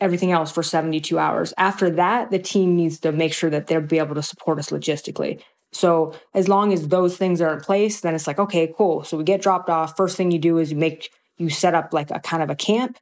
everything 0.00 0.32
else 0.32 0.52
for 0.52 0.62
72 0.62 1.18
hours. 1.18 1.54
After 1.56 1.88
that, 1.92 2.30
the 2.30 2.38
team 2.38 2.76
needs 2.76 3.00
to 3.00 3.10
make 3.10 3.32
sure 3.32 3.48
that 3.48 3.68
they'll 3.68 3.80
be 3.80 4.00
able 4.00 4.14
to 4.16 4.22
support 4.22 4.58
us 4.58 4.68
logistically. 4.68 5.40
So 5.72 6.12
as 6.34 6.46
long 6.46 6.74
as 6.74 6.88
those 6.88 7.16
things 7.16 7.40
are 7.40 7.54
in 7.54 7.60
place, 7.60 8.02
then 8.02 8.14
it's 8.14 8.26
like, 8.26 8.38
okay, 8.38 8.70
cool. 8.76 9.02
So 9.02 9.16
we 9.16 9.24
get 9.24 9.40
dropped 9.40 9.70
off. 9.70 9.96
First 9.96 10.18
thing 10.18 10.30
you 10.30 10.38
do 10.38 10.58
is 10.58 10.72
you 10.72 10.76
make 10.76 11.10
you 11.38 11.48
set 11.48 11.74
up 11.74 11.94
like 11.94 12.10
a 12.10 12.20
kind 12.20 12.42
of 12.42 12.50
a 12.50 12.54
camp, 12.54 12.98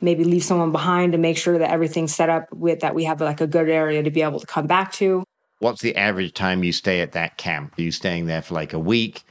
maybe 0.00 0.24
leave 0.24 0.44
someone 0.44 0.72
behind 0.72 1.12
to 1.12 1.18
make 1.18 1.36
sure 1.36 1.58
that 1.58 1.70
everything's 1.70 2.14
set 2.14 2.28
up 2.28 2.52
with 2.52 2.80
that 2.80 2.94
we 2.94 3.04
have 3.04 3.20
like 3.20 3.40
a 3.40 3.46
good 3.46 3.68
area 3.68 4.02
to 4.02 4.10
be 4.10 4.22
able 4.22 4.40
to 4.40 4.46
come 4.46 4.66
back 4.66 4.92
to. 4.92 5.24
What's 5.60 5.80
the 5.80 5.96
average 5.96 6.34
time 6.34 6.64
you 6.64 6.72
stay 6.72 7.00
at 7.00 7.12
that 7.12 7.38
camp? 7.38 7.78
Are 7.78 7.82
you 7.82 7.90
staying 7.90 8.26
there 8.26 8.42
for 8.42 8.54
like 8.54 8.72
a 8.72 8.78
week? 8.78 9.22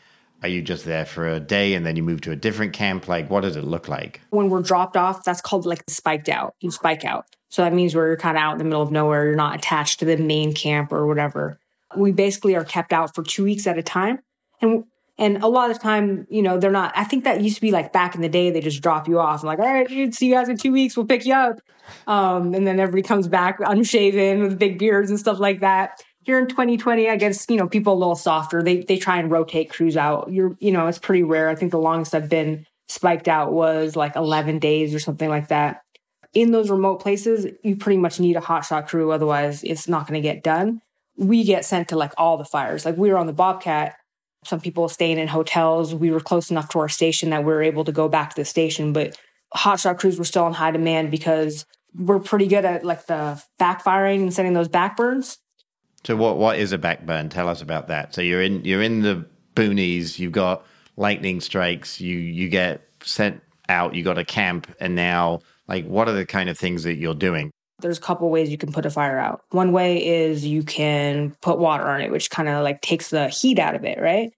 Are 0.41 0.49
you 0.49 0.61
just 0.61 0.83
there 0.83 1.05
for 1.05 1.27
a 1.27 1.39
day 1.39 1.73
and 1.73 1.85
then 1.85 1.95
you 1.95 2.03
move 2.03 2.21
to 2.21 2.31
a 2.31 2.35
different 2.35 2.73
camp? 2.73 3.07
Like, 3.07 3.29
what 3.29 3.41
does 3.41 3.55
it 3.55 3.63
look 3.63 3.87
like? 3.87 4.19
When 4.29 4.49
we're 4.49 4.61
dropped 4.61 4.97
off, 4.97 5.23
that's 5.23 5.41
called 5.41 5.65
like 5.65 5.83
spiked 5.87 6.27
out. 6.27 6.55
You 6.59 6.71
spike 6.71 7.05
out. 7.05 7.25
So 7.49 7.61
that 7.61 7.71
means 7.71 7.95
we're 7.95 8.17
kind 8.17 8.35
of 8.35 8.43
out 8.43 8.53
in 8.53 8.57
the 8.57 8.63
middle 8.63 8.81
of 8.81 8.91
nowhere. 8.91 9.25
You're 9.25 9.35
not 9.35 9.55
attached 9.55 9.99
to 9.99 10.05
the 10.05 10.17
main 10.17 10.53
camp 10.53 10.91
or 10.91 11.05
whatever. 11.05 11.59
We 11.95 12.11
basically 12.11 12.55
are 12.55 12.65
kept 12.65 12.91
out 12.91 13.13
for 13.13 13.23
two 13.23 13.43
weeks 13.43 13.67
at 13.67 13.77
a 13.77 13.83
time. 13.83 14.19
And 14.59 14.85
and 15.17 15.43
a 15.43 15.47
lot 15.47 15.69
of 15.69 15.79
time, 15.79 16.25
you 16.29 16.41
know, 16.41 16.57
they're 16.57 16.71
not. 16.71 16.91
I 16.95 17.03
think 17.03 17.23
that 17.25 17.41
used 17.41 17.55
to 17.55 17.61
be 17.61 17.71
like 17.71 17.93
back 17.93 18.15
in 18.15 18.21
the 18.21 18.29
day, 18.29 18.49
they 18.49 18.61
just 18.61 18.81
drop 18.81 19.07
you 19.07 19.19
off 19.19 19.41
and 19.41 19.47
like, 19.47 19.59
all 19.59 19.71
right, 19.71 19.87
dude, 19.87 20.15
see 20.15 20.27
you 20.27 20.33
guys 20.33 20.49
in 20.49 20.57
two 20.57 20.71
weeks. 20.71 20.97
We'll 20.97 21.05
pick 21.05 21.25
you 21.25 21.33
up. 21.33 21.59
Um, 22.07 22.53
and 22.53 22.65
then 22.65 22.79
everybody 22.79 23.07
comes 23.07 23.27
back 23.27 23.59
unshaven 23.59 24.41
with 24.41 24.57
big 24.57 24.79
beards 24.79 25.11
and 25.11 25.19
stuff 25.19 25.39
like 25.39 25.59
that. 25.59 26.01
Here 26.21 26.39
in 26.39 26.47
2020, 26.47 27.09
I 27.09 27.17
guess 27.17 27.45
you 27.49 27.57
know 27.57 27.67
people 27.67 27.93
a 27.93 27.99
little 27.99 28.15
softer. 28.15 28.63
They 28.63 28.77
they 28.77 28.97
try 28.97 29.19
and 29.19 29.29
rotate 29.29 29.69
crews 29.69 29.97
out. 29.97 30.31
You're 30.31 30.55
you 30.59 30.71
know 30.71 30.87
it's 30.87 30.99
pretty 30.99 31.23
rare. 31.23 31.49
I 31.49 31.55
think 31.55 31.71
the 31.71 31.79
longest 31.79 32.15
I've 32.15 32.29
been 32.29 32.65
spiked 32.87 33.27
out 33.27 33.53
was 33.53 33.95
like 33.95 34.15
11 34.15 34.59
days 34.59 34.93
or 34.95 34.99
something 34.99 35.29
like 35.29 35.49
that. 35.49 35.81
In 36.33 36.51
those 36.51 36.69
remote 36.69 37.01
places, 37.01 37.45
you 37.63 37.75
pretty 37.75 37.97
much 37.97 38.19
need 38.19 38.35
a 38.35 38.41
hotshot 38.41 38.87
crew, 38.87 39.11
otherwise 39.11 39.63
it's 39.63 39.87
not 39.87 40.07
going 40.07 40.21
to 40.21 40.27
get 40.27 40.43
done. 40.43 40.81
We 41.15 41.43
get 41.43 41.65
sent 41.65 41.89
to 41.89 41.95
like 41.95 42.13
all 42.17 42.37
the 42.37 42.45
fires. 42.45 42.85
Like 42.85 42.97
we 42.97 43.11
were 43.11 43.17
on 43.17 43.27
the 43.27 43.33
Bobcat 43.33 43.95
some 44.47 44.59
people 44.59 44.87
staying 44.89 45.17
in 45.17 45.27
hotels. 45.27 45.93
We 45.93 46.11
were 46.11 46.19
close 46.19 46.51
enough 46.51 46.69
to 46.69 46.79
our 46.79 46.89
station 46.89 47.29
that 47.31 47.43
we 47.43 47.51
were 47.51 47.63
able 47.63 47.83
to 47.85 47.91
go 47.91 48.07
back 48.07 48.31
to 48.31 48.35
the 48.41 48.45
station, 48.45 48.93
but 48.93 49.17
hotshot 49.55 49.99
crews 49.99 50.17
were 50.17 50.25
still 50.25 50.47
in 50.47 50.53
high 50.53 50.71
demand 50.71 51.11
because 51.11 51.65
we're 51.95 52.19
pretty 52.19 52.47
good 52.47 52.65
at 52.65 52.83
like 52.83 53.05
the 53.05 53.41
backfiring 53.59 54.21
and 54.21 54.33
sending 54.33 54.53
those 54.53 54.67
backburns. 54.69 55.37
So 56.03 56.15
what 56.15 56.37
what 56.37 56.57
is 56.57 56.71
a 56.71 56.77
backburn? 56.77 57.29
Tell 57.29 57.47
us 57.47 57.61
about 57.61 57.87
that. 57.87 58.13
So 58.13 58.21
you're 58.21 58.41
in 58.41 58.65
you're 58.65 58.81
in 58.81 59.01
the 59.01 59.25
boonies, 59.55 60.19
you've 60.19 60.31
got 60.31 60.65
lightning 60.97 61.39
strikes, 61.39 62.01
you 62.01 62.17
you 62.17 62.49
get 62.49 62.81
sent 63.03 63.41
out, 63.69 63.95
you 63.95 64.03
got 64.03 64.17
a 64.17 64.25
camp, 64.25 64.73
and 64.79 64.95
now 64.95 65.41
like 65.67 65.85
what 65.85 66.09
are 66.09 66.13
the 66.13 66.25
kind 66.25 66.49
of 66.49 66.57
things 66.57 66.83
that 66.83 66.95
you're 66.95 67.15
doing? 67.15 67.51
There's 67.83 67.99
a 67.99 68.01
couple 68.01 68.29
ways 68.31 68.49
you 68.49 68.57
can 68.57 68.71
put 68.71 68.85
a 68.85 68.89
fire 68.89 69.19
out. 69.19 69.43
One 69.51 69.71
way 69.71 70.03
is 70.03 70.45
you 70.45 70.63
can 70.63 71.35
put 71.41 71.59
water 71.59 71.83
on 71.83 72.01
it, 72.01 72.11
which 72.11 72.31
kind 72.31 72.49
of 72.49 72.63
like 72.63 72.81
takes 72.81 73.09
the 73.09 73.27
heat 73.27 73.59
out 73.59 73.75
of 73.75 73.83
it, 73.83 73.99
right? 74.01 74.31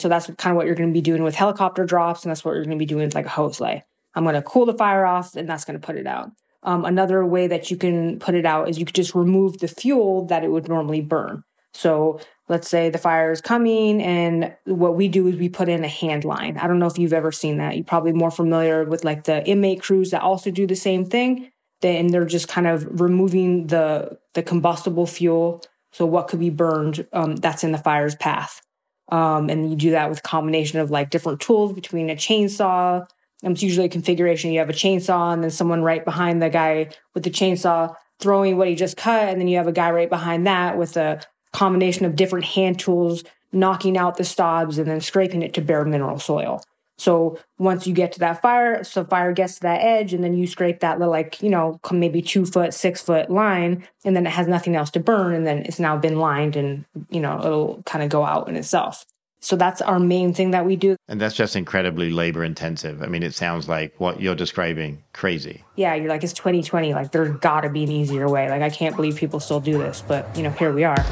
So 0.00 0.08
that's 0.08 0.26
kind 0.38 0.52
of 0.52 0.56
what 0.56 0.66
you're 0.66 0.74
going 0.74 0.88
to 0.88 0.94
be 0.94 1.02
doing 1.02 1.22
with 1.22 1.34
helicopter 1.34 1.84
drops, 1.84 2.24
and 2.24 2.30
that's 2.30 2.44
what 2.44 2.52
you're 2.54 2.64
going 2.64 2.78
to 2.78 2.82
be 2.82 2.86
doing 2.86 3.04
with 3.04 3.14
like 3.14 3.26
a 3.26 3.30
hose 3.30 3.60
lay. 3.60 3.84
I'm 4.14 4.24
going 4.24 4.34
to 4.34 4.42
cool 4.42 4.66
the 4.66 4.74
fire 4.74 5.04
off, 5.04 5.36
and 5.36 5.48
that's 5.48 5.64
going 5.64 5.78
to 5.78 5.86
put 5.86 5.96
it 5.96 6.06
out. 6.06 6.30
Um, 6.62 6.84
another 6.84 7.24
way 7.26 7.46
that 7.48 7.70
you 7.70 7.76
can 7.76 8.18
put 8.18 8.34
it 8.34 8.46
out 8.46 8.68
is 8.68 8.78
you 8.78 8.84
could 8.84 8.94
just 8.94 9.14
remove 9.14 9.58
the 9.58 9.68
fuel 9.68 10.26
that 10.26 10.44
it 10.44 10.50
would 10.50 10.68
normally 10.68 11.00
burn. 11.00 11.42
So 11.74 12.20
let's 12.48 12.68
say 12.68 12.90
the 12.90 12.98
fire 12.98 13.32
is 13.32 13.40
coming, 13.40 14.02
and 14.02 14.54
what 14.64 14.96
we 14.96 15.08
do 15.08 15.26
is 15.26 15.36
we 15.36 15.48
put 15.48 15.68
in 15.68 15.84
a 15.84 15.88
hand 15.88 16.24
line. 16.24 16.56
I 16.58 16.66
don't 16.66 16.78
know 16.78 16.86
if 16.86 16.98
you've 16.98 17.12
ever 17.12 17.32
seen 17.32 17.58
that. 17.58 17.76
You're 17.76 17.84
probably 17.84 18.12
more 18.12 18.30
familiar 18.30 18.84
with 18.84 19.04
like 19.04 19.24
the 19.24 19.46
inmate 19.46 19.82
crews 19.82 20.10
that 20.10 20.22
also 20.22 20.50
do 20.50 20.66
the 20.66 20.76
same 20.76 21.04
thing 21.04 21.50
then 21.82 22.08
they're 22.08 22.24
just 22.24 22.48
kind 22.48 22.66
of 22.66 23.00
removing 23.00 23.66
the 23.66 24.18
the 24.34 24.42
combustible 24.42 25.06
fuel. 25.06 25.62
So 25.92 26.06
what 26.06 26.28
could 26.28 26.40
be 26.40 26.50
burned 26.50 27.06
um, 27.12 27.36
that's 27.36 27.64
in 27.64 27.72
the 27.72 27.78
fire's 27.78 28.14
path. 28.14 28.62
Um, 29.10 29.50
and 29.50 29.68
you 29.68 29.76
do 29.76 29.90
that 29.90 30.08
with 30.08 30.20
a 30.20 30.22
combination 30.22 30.80
of 30.80 30.90
like 30.90 31.10
different 31.10 31.40
tools 31.40 31.74
between 31.74 32.08
a 32.08 32.14
chainsaw. 32.14 33.06
Um, 33.44 33.52
it's 33.52 33.62
usually 33.62 33.86
a 33.86 33.90
configuration. 33.90 34.52
You 34.52 34.60
have 34.60 34.70
a 34.70 34.74
chainsaw 34.74 35.34
and 35.34 35.42
then 35.42 35.50
someone 35.50 35.82
right 35.82 36.02
behind 36.02 36.40
the 36.40 36.48
guy 36.48 36.88
with 37.12 37.24
the 37.24 37.30
chainsaw 37.30 37.94
throwing 38.20 38.56
what 38.56 38.68
he 38.68 38.74
just 38.74 38.96
cut. 38.96 39.28
And 39.28 39.38
then 39.38 39.48
you 39.48 39.58
have 39.58 39.66
a 39.66 39.72
guy 39.72 39.90
right 39.90 40.08
behind 40.08 40.46
that 40.46 40.78
with 40.78 40.96
a 40.96 41.20
combination 41.52 42.06
of 42.06 42.16
different 42.16 42.46
hand 42.46 42.78
tools, 42.78 43.22
knocking 43.52 43.98
out 43.98 44.16
the 44.16 44.24
stobs 44.24 44.78
and 44.78 44.88
then 44.88 45.00
scraping 45.02 45.42
it 45.42 45.52
to 45.54 45.60
bare 45.60 45.84
mineral 45.84 46.18
soil. 46.18 46.62
So 46.98 47.38
once 47.58 47.86
you 47.86 47.94
get 47.94 48.12
to 48.12 48.20
that 48.20 48.42
fire, 48.42 48.84
so 48.84 49.04
fire 49.04 49.32
gets 49.32 49.56
to 49.56 49.60
that 49.62 49.80
edge, 49.82 50.12
and 50.12 50.22
then 50.22 50.34
you 50.34 50.46
scrape 50.46 50.80
that 50.80 50.98
little, 50.98 51.10
like, 51.10 51.42
you 51.42 51.50
know, 51.50 51.80
maybe 51.90 52.22
two 52.22 52.46
foot, 52.46 52.74
six 52.74 53.00
foot 53.00 53.30
line, 53.30 53.86
and 54.04 54.14
then 54.14 54.26
it 54.26 54.30
has 54.30 54.46
nothing 54.46 54.76
else 54.76 54.90
to 54.90 55.00
burn, 55.00 55.34
and 55.34 55.46
then 55.46 55.58
it's 55.58 55.80
now 55.80 55.96
been 55.96 56.18
lined 56.18 56.54
and, 56.54 56.84
you 57.10 57.20
know, 57.20 57.38
it'll 57.38 57.82
kind 57.84 58.04
of 58.04 58.10
go 58.10 58.24
out 58.24 58.48
in 58.48 58.56
itself. 58.56 59.04
So 59.40 59.56
that's 59.56 59.82
our 59.82 59.98
main 59.98 60.32
thing 60.32 60.52
that 60.52 60.64
we 60.64 60.76
do. 60.76 60.94
And 61.08 61.20
that's 61.20 61.34
just 61.34 61.56
incredibly 61.56 62.10
labor 62.10 62.44
intensive. 62.44 63.02
I 63.02 63.06
mean, 63.06 63.24
it 63.24 63.34
sounds 63.34 63.68
like 63.68 63.92
what 63.98 64.20
you're 64.20 64.36
describing 64.36 65.02
crazy. 65.12 65.64
Yeah, 65.74 65.96
you're 65.96 66.08
like, 66.08 66.22
it's 66.22 66.32
2020. 66.32 66.94
Like, 66.94 67.10
there's 67.10 67.36
got 67.38 67.62
to 67.62 67.68
be 67.68 67.82
an 67.82 67.90
easier 67.90 68.28
way. 68.28 68.48
Like, 68.48 68.62
I 68.62 68.70
can't 68.70 68.94
believe 68.94 69.16
people 69.16 69.40
still 69.40 69.58
do 69.58 69.78
this, 69.78 70.04
but, 70.06 70.28
you 70.36 70.44
know, 70.44 70.50
here 70.50 70.72
we 70.72 70.84
are. 70.84 71.04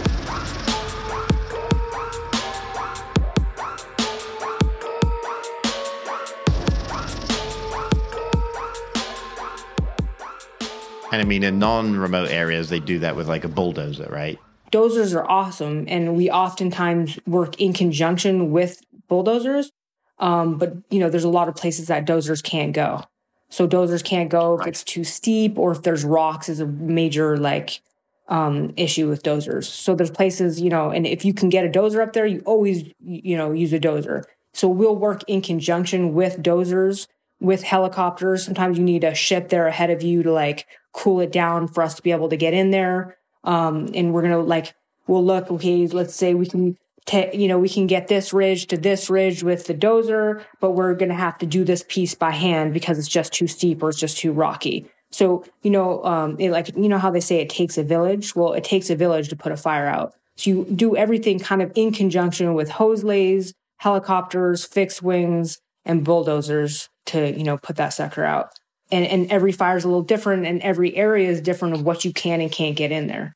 And 11.11 11.21
I 11.21 11.25
mean, 11.25 11.43
in 11.43 11.59
non 11.59 11.97
remote 11.97 12.31
areas, 12.31 12.69
they 12.69 12.81
do 12.81 13.00
that 13.00 13.17
with 13.17 13.29
like 13.29 13.45
a 13.45 13.49
bulldozer, 13.49 14.09
right? 14.11 14.38
Dozers 14.71 15.14
are 15.14 15.29
awesome. 15.29 15.85
And 15.88 16.17
we 16.17 16.31
oftentimes 16.31 17.19
work 17.26 17.61
in 17.61 17.73
conjunction 17.73 18.52
with 18.52 18.83
bulldozers. 19.09 19.73
Um, 20.19 20.59
but, 20.59 20.76
you 20.90 21.00
know, 21.00 21.11
there's 21.11 21.25
a 21.25 21.31
lot 21.31 21.49
of 21.49 21.57
places 21.57 21.88
that 21.88 22.07
dozers 22.07 22.43
can't 22.43 22.73
go. 22.73 23.02
So 23.49 23.67
dozers 23.67 24.05
can't 24.05 24.31
go 24.31 24.61
if 24.61 24.67
it's 24.67 24.85
too 24.85 25.02
steep 25.02 25.59
or 25.59 25.73
if 25.73 25.83
there's 25.83 26.05
rocks 26.05 26.49
is 26.49 26.61
a 26.61 26.67
major 26.67 27.37
like 27.37 27.81
um, 28.29 28.73
issue 28.76 29.09
with 29.09 29.25
dozers. 29.25 29.64
So 29.64 29.97
there's 29.97 30.11
places, 30.11 30.61
you 30.61 30.71
know, 30.71 30.90
and 30.90 31.05
if 31.05 31.25
you 31.25 31.35
can 31.35 31.49
get 31.49 31.64
a 31.64 31.69
dozer 31.69 32.00
up 32.00 32.12
there, 32.12 32.26
you 32.26 32.43
always, 32.47 32.93
you 33.00 33.37
know, 33.37 33.50
use 33.50 33.73
a 33.73 33.81
dozer. 33.81 34.23
So 34.52 34.69
we'll 34.69 34.95
work 34.95 35.25
in 35.26 35.43
conjunction 35.43 36.14
with 36.14 36.40
dozers, 36.43 37.09
with 37.40 37.64
helicopters. 37.64 38.45
Sometimes 38.45 38.79
you 38.79 38.85
need 38.85 39.02
a 39.02 39.14
ship 39.14 39.49
there 39.49 39.67
ahead 39.67 39.90
of 39.90 40.02
you 40.02 40.23
to 40.23 40.33
like 40.33 40.67
cool 40.92 41.20
it 41.20 41.32
down 41.32 41.68
for 41.68 41.82
us 41.82 41.94
to 41.94 42.02
be 42.02 42.11
able 42.11 42.28
to 42.28 42.37
get 42.37 42.54
in 42.54 42.70
there. 42.70 43.16
Um, 43.44 43.88
and 43.94 44.12
we're 44.12 44.23
going 44.23 44.32
to 44.32 44.38
like, 44.40 44.75
we'll 45.06 45.25
look, 45.25 45.50
okay, 45.50 45.87
let's 45.87 46.14
say 46.14 46.35
we 46.35 46.47
can, 46.47 46.76
t- 47.06 47.30
you 47.32 47.49
know, 47.49 47.59
we 47.59 47.68
can 47.68 47.87
get 47.87 48.09
this 48.09 48.32
ridge 48.32 48.66
to 48.68 48.76
this 48.76 49.09
ridge 49.09 49.42
with 49.42 49.66
the 49.66 49.75
dozer, 49.75 50.44
but 50.61 50.73
we're 50.73 50.94
going 50.94 51.09
to 51.09 51.14
have 51.14 51.38
to 51.38 51.47
do 51.47 51.64
this 51.64 51.85
piece 51.88 52.14
by 52.14 52.30
hand 52.30 52.75
because 52.75 52.99
it's 52.99 53.09
just 53.09 53.32
too 53.32 53.47
steep 53.47 53.82
or 53.82 53.88
it's 53.88 53.99
just 53.99 54.18
too 54.18 54.32
rocky. 54.32 54.87
So, 55.11 55.44
you 55.62 55.70
know, 55.70 56.04
um, 56.04 56.37
it, 56.38 56.50
like, 56.50 56.76
you 56.76 56.88
know 56.88 56.99
how 56.99 57.11
they 57.11 57.20
say 57.20 57.40
it 57.40 57.49
takes 57.49 57.76
a 57.76 57.82
village? 57.82 58.37
Well, 58.37 58.52
it 58.52 58.62
takes 58.62 58.90
a 58.90 58.97
village 58.97 59.28
to 59.30 59.37
put 59.37 59.52
a 59.52 59.56
fire 59.56 59.87
out. 59.87 60.14
So 60.37 60.50
you 60.50 60.64
do 60.64 60.97
everything 60.97 61.38
kind 61.40 61.62
of 61.62 61.73
in 61.75 61.92
conjunction 61.92 62.54
with 62.54 62.70
hose 62.70 63.02
lays, 63.02 63.52
helicopters, 63.78 64.64
fixed 64.64 65.02
wings, 65.02 65.59
and 65.85 66.04
bulldozers 66.04 66.88
to, 67.06 67.37
you 67.37 67.42
know, 67.42 67.59
put 67.59 67.76
that 67.76 67.88
sucker 67.88 68.25
out 68.25 68.60
and, 68.90 69.06
and 69.06 69.30
every 69.30 69.52
fire 69.52 69.76
is 69.76 69.85
a 69.85 69.88
little 69.88 70.02
different 70.02 70.47
and 70.47 70.61
every 70.62 70.94
area 70.97 71.28
is 71.28 71.40
different 71.40 71.75
of 71.75 71.82
what 71.82 72.04
you 72.04 72.12
can 72.12 72.40
and 72.40 72.50
can't 72.50 72.76
get 72.76 72.92
in 72.92 73.06
there. 73.06 73.35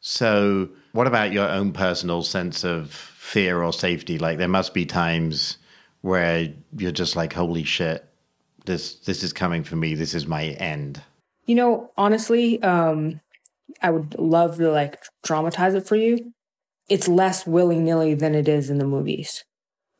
So, 0.00 0.68
what 0.92 1.06
about 1.06 1.32
your 1.32 1.48
own 1.48 1.72
personal 1.72 2.22
sense 2.22 2.64
of 2.64 2.92
fear 2.92 3.62
or 3.62 3.72
safety? 3.72 4.18
Like, 4.18 4.38
there 4.38 4.48
must 4.48 4.74
be 4.74 4.84
times 4.84 5.58
where 6.00 6.52
you're 6.76 6.92
just 6.92 7.14
like, 7.14 7.32
holy 7.32 7.62
shit, 7.62 8.04
this, 8.64 8.96
this 8.96 9.22
is 9.22 9.32
coming 9.32 9.62
for 9.62 9.76
me. 9.76 9.94
This 9.94 10.14
is 10.14 10.26
my 10.26 10.46
end. 10.46 11.00
You 11.46 11.54
know, 11.54 11.90
honestly, 11.96 12.60
um, 12.62 13.20
I 13.80 13.90
would 13.90 14.18
love 14.18 14.56
to 14.58 14.70
like 14.70 15.02
dramatize 15.22 15.74
it 15.74 15.86
for 15.86 15.96
you. 15.96 16.32
It's 16.88 17.08
less 17.08 17.46
willy 17.46 17.78
nilly 17.78 18.14
than 18.14 18.34
it 18.34 18.48
is 18.48 18.70
in 18.70 18.78
the 18.78 18.84
movies. 18.84 19.44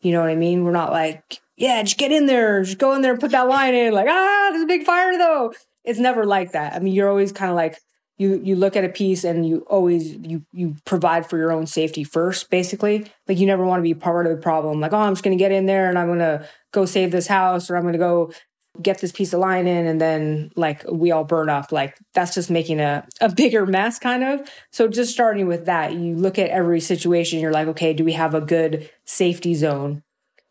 You 0.01 0.13
know 0.13 0.21
what 0.21 0.31
I 0.31 0.35
mean? 0.35 0.65
We're 0.65 0.73
not 0.73 0.91
like, 0.91 1.41
yeah, 1.63 1.81
just 1.85 1.97
get 1.97 2.11
in 2.11 2.27
there, 2.27 2.65
just 2.65 2.79
go 2.79 2.93
in 2.93 3.03
there 3.03 3.13
and 3.13 3.21
put 3.21 3.31
that 3.31 3.47
line 3.47 3.73
in. 3.73 3.95
Like, 3.95 4.09
ah, 4.09 4.49
there's 4.51 4.65
a 4.65 4.67
big 4.67 4.83
fire 4.83 5.17
though. 5.17 5.53
It's 5.85 6.01
never 6.01 6.25
like 6.27 6.53
that. 6.53 6.75
I 6.75 6.81
mean, 6.81 6.93
you're 6.93 7.09
always 7.09 7.31
kind 7.31 7.51
of 7.51 7.57
like 7.57 7.79
you 8.19 8.41
you 8.43 8.57
look 8.57 8.75
at 8.75 8.85
a 8.85 8.89
piece 8.89 9.23
and 9.23 9.47
you 9.47 9.59
always 9.69 10.13
you 10.13 10.45
you 10.53 10.75
provide 10.85 11.31
for 11.31 11.39
your 11.39 11.53
own 11.53 11.67
safety 11.67 12.03
first, 12.03 12.51
basically. 12.51 13.07
Like 13.29 13.39
you 13.39 13.47
never 13.47 13.65
want 13.65 13.79
to 13.79 13.85
be 13.85 13.95
part 13.95 14.27
of 14.27 14.35
the 14.35 14.43
problem. 14.43 14.81
Like, 14.81 14.93
oh, 14.93 14.99
I'm 14.99 15.13
just 15.13 15.23
gonna 15.23 15.37
get 15.37 15.53
in 15.53 15.67
there 15.67 15.89
and 15.89 15.97
I'm 15.97 16.09
gonna 16.09 16.49
go 16.73 16.85
save 16.85 17.13
this 17.13 17.29
house 17.29 17.71
or 17.71 17.77
I'm 17.77 17.85
gonna 17.85 17.97
go 17.97 18.33
get 18.81 18.99
this 18.99 19.13
piece 19.13 19.33
of 19.33 19.39
line 19.39 19.69
in 19.69 19.87
and 19.87 20.01
then 20.01 20.51
like 20.57 20.83
we 20.91 21.13
all 21.13 21.25
burn 21.25 21.51
up 21.51 21.73
like 21.73 21.95
that's 22.15 22.35
just 22.35 22.51
making 22.51 22.81
a, 22.81 23.07
a 23.21 23.29
bigger 23.29 23.67
mess 23.67 23.99
kind 23.99 24.25
of 24.25 24.51
so 24.71 24.89
just 24.89 25.13
starting 25.13 25.47
with 25.47 25.67
that 25.67 25.93
you 25.93 26.17
look 26.17 26.39
at 26.39 26.49
every 26.49 26.81
situation 26.81 27.39
you're 27.39 27.53
like 27.53 27.69
okay 27.69 27.93
do 27.93 28.03
we 28.03 28.13
have 28.13 28.33
a 28.35 28.41
good 28.41 28.89
safety 29.05 29.55
zone 29.55 30.03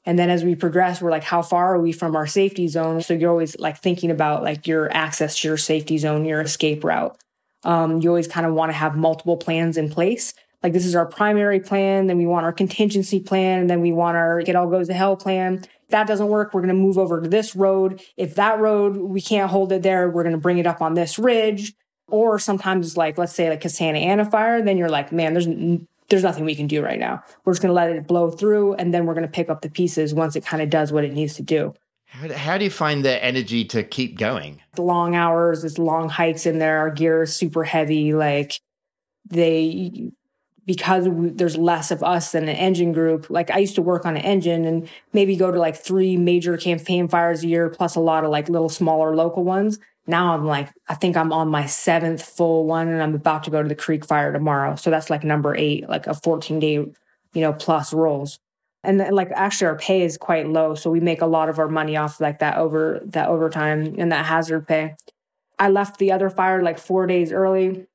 and 0.06 0.18
then 0.18 0.30
as 0.30 0.44
we 0.44 0.56
progress, 0.56 1.02
we're 1.02 1.12
like, 1.12 1.24
how 1.24 1.42
far 1.42 1.76
are 1.76 1.80
we 1.80 1.92
from 1.92 2.16
our 2.16 2.26
safety 2.26 2.68
zone? 2.68 3.02
So 3.02 3.14
you're 3.14 3.30
always 3.30 3.58
like 3.60 3.78
thinking 3.78 4.10
about 4.10 4.44
like 4.44 4.66
your 4.68 4.92
access 4.92 5.40
to 5.40 5.48
your 5.48 5.58
safety 5.58 5.98
zone, 5.98 6.26
your 6.26 6.42
escape 6.42 6.84
route. 6.84 7.18
Um, 7.64 8.02
you 8.02 8.10
always 8.10 8.28
kind 8.28 8.48
of 8.48 8.54
want 8.54 8.72
to 8.72 8.78
have 8.78 8.96
multiple 8.98 9.38
plans 9.38 9.78
in 9.78 9.90
place. 9.90 10.34
Like 10.64 10.74
this 10.74 10.86
is 10.86 10.96
our 10.96 11.06
primary 11.06 11.60
plan, 11.60 12.08
then 12.08 12.18
we 12.18 12.26
want 12.26 12.46
our 12.46 12.54
contingency 12.54 13.20
plan, 13.20 13.62
and 13.62 13.70
then 13.70 13.82
we 13.82 13.92
want 13.92 14.18
our 14.18 14.42
get 14.42 14.56
all 14.56 14.70
goes 14.70 14.88
to 14.88 14.94
hell 14.94 15.16
plan. 15.16 15.56
If 15.56 15.90
that 15.90 16.08
doesn't 16.08 16.28
work, 16.28 16.54
we're 16.54 16.62
going 16.62 16.76
to 16.76 16.82
move 16.82 16.98
over 16.98 17.22
to 17.22 17.30
this 17.30 17.56
road. 17.56 18.02
If 18.16 18.36
that 18.36 18.60
road, 18.60 18.98
we 18.98 19.22
can't 19.22 19.50
hold 19.50 19.72
it 19.72 19.84
there, 19.84 20.10
we're 20.10 20.24
going 20.24 20.36
to 20.36 20.42
bring 20.42 20.58
it 20.58 20.68
up 20.68 20.82
on 20.82 20.94
this 20.94 21.20
ridge. 21.20 21.74
Or 22.08 22.40
sometimes 22.40 22.98
like, 22.98 23.18
let's 23.18 23.34
say 23.34 23.50
like 23.50 23.66
a 23.66 23.70
Santa 23.70 24.00
Ana 24.00 24.30
fire, 24.30 24.62
then 24.62 24.78
you're 24.78 24.90
like, 24.90 25.12
man, 25.12 25.34
there's, 25.34 25.48
there's 26.12 26.24
nothing 26.24 26.46
we 26.46 26.54
can 26.54 26.68
do 26.68 26.84
right 26.84 27.00
now. 27.00 27.24
We're 27.44 27.54
just 27.54 27.62
going 27.64 27.72
to 27.72 27.74
let 27.74 27.90
it 27.90 28.06
blow 28.06 28.30
through 28.30 28.76
and 28.76 28.94
then 28.94 29.06
we're 29.06 29.16
going 29.16 29.26
to 29.26 29.32
pick 29.32 29.50
up 29.50 29.62
the 29.62 29.70
pieces 29.70 30.14
once 30.14 30.36
it 30.36 30.46
kind 30.46 30.62
of 30.62 30.70
does 30.70 30.92
what 30.92 31.04
it 31.04 31.14
needs 31.14 31.34
to 31.36 31.42
do. 31.42 31.74
How, 32.06 32.32
how 32.34 32.58
do 32.58 32.66
you 32.66 32.70
find 32.70 33.04
the 33.04 33.24
energy 33.24 33.64
to 33.66 33.84
keep 33.84 34.18
going? 34.18 34.62
The 34.76 34.82
long 34.82 35.16
hours, 35.16 35.64
it's 35.64 35.78
long 35.78 36.10
hikes 36.10 36.46
in 36.46 36.60
there. 36.60 36.80
Our 36.80 36.92
gear 36.92 37.24
is 37.24 37.34
super 37.34 37.64
heavy. 37.64 38.14
Like 38.14 38.60
they, 39.30 40.12
because 40.66 41.08
we, 41.08 41.30
there's 41.30 41.58
less 41.58 41.90
of 41.90 42.04
us 42.04 42.34
than 42.34 42.44
an 42.44 42.56
engine 42.58 42.92
group. 42.92 43.30
Like 43.30 43.50
I 43.50 43.60
used 43.60 43.76
to 43.76 43.82
work 43.82 44.06
on 44.06 44.18
an 44.18 44.24
engine 44.24 44.66
and 44.66 44.90
maybe 45.14 45.38
go 45.38 45.52
to 45.52 45.60
like 45.60 45.78
three 45.78 46.18
major 46.18 46.58
campaign 46.58 47.08
fires 47.08 47.44
a 47.44 47.48
year, 47.48 47.70
plus 47.70 47.96
a 47.96 48.02
lot 48.02 48.26
of 48.26 48.30
like 48.30 48.50
little 48.50 48.70
smaller 48.70 49.16
local 49.16 49.46
ones. 49.46 49.80
Now 50.08 50.34
I'm 50.34 50.46
like, 50.46 50.70
I 50.88 50.96
think 50.96 51.16
I'm 51.16 51.32
on 51.32 51.50
my 51.50 51.66
seventh 51.66 52.24
full 52.24 52.66
one 52.66 52.88
and 52.88 53.02
I'm 53.02 53.14
about 53.14 53.44
to 53.44 53.52
go 53.52 53.62
to 53.62 53.70
the 53.70 53.76
creek 53.76 54.06
fire 54.06 54.34
tomorrow. 54.34 54.76
So 54.76 54.90
that's 54.90 55.10
like 55.10 55.24
number 55.24 55.56
eight, 55.56 55.88
like 55.88 56.08
a 56.08 56.14
14 56.14 56.60
day, 56.60 56.74
you 56.74 56.96
know, 57.36 57.54
plus 57.54 57.94
rolls. 57.94 58.40
And 58.84 59.00
then, 59.00 59.14
like 59.14 59.30
actually 59.36 59.68
our 59.68 59.78
pay 59.78 60.02
is 60.02 60.18
quite 60.18 60.48
low. 60.48 60.74
So 60.74 60.90
we 60.90 61.00
make 61.00 61.22
a 61.22 61.28
lot 61.28 61.50
of 61.50 61.60
our 61.60 61.68
money 61.68 61.96
off 61.96 62.20
like 62.20 62.40
that 62.40 62.58
over 62.58 63.00
that 63.06 63.30
overtime 63.30 63.96
and 64.00 64.12
that 64.12 64.26
hazard 64.26 64.68
pay. 64.68 64.96
I 65.60 65.70
left 65.70 66.00
the 66.00 66.12
other 66.12 66.32
fire 66.32 66.64
like 66.64 66.80
four 66.80 67.06
days 67.06 67.32
early. 67.32 67.86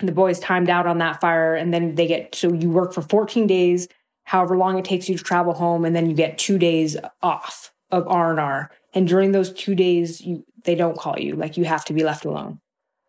The 0.00 0.12
boys 0.12 0.38
timed 0.38 0.68
out 0.68 0.86
on 0.86 0.98
that 0.98 1.20
fire 1.20 1.54
and 1.54 1.72
then 1.72 1.94
they 1.94 2.06
get 2.06 2.34
so 2.34 2.52
you 2.52 2.70
work 2.70 2.92
for 2.92 3.02
14 3.02 3.46
days 3.46 3.88
however 4.24 4.56
long 4.56 4.78
it 4.78 4.84
takes 4.84 5.08
you 5.08 5.16
to 5.16 5.24
travel 5.24 5.54
home 5.54 5.84
and 5.84 5.96
then 5.96 6.08
you 6.08 6.14
get 6.14 6.38
two 6.38 6.56
days 6.56 6.96
off 7.20 7.72
of 7.90 8.06
r&r 8.06 8.70
and 8.94 9.08
during 9.08 9.32
those 9.32 9.52
two 9.52 9.74
days 9.74 10.20
you 10.20 10.44
they 10.64 10.74
don't 10.74 10.98
call 10.98 11.18
you 11.18 11.34
like 11.34 11.56
you 11.56 11.64
have 11.64 11.84
to 11.84 11.92
be 11.92 12.04
left 12.04 12.24
alone 12.24 12.60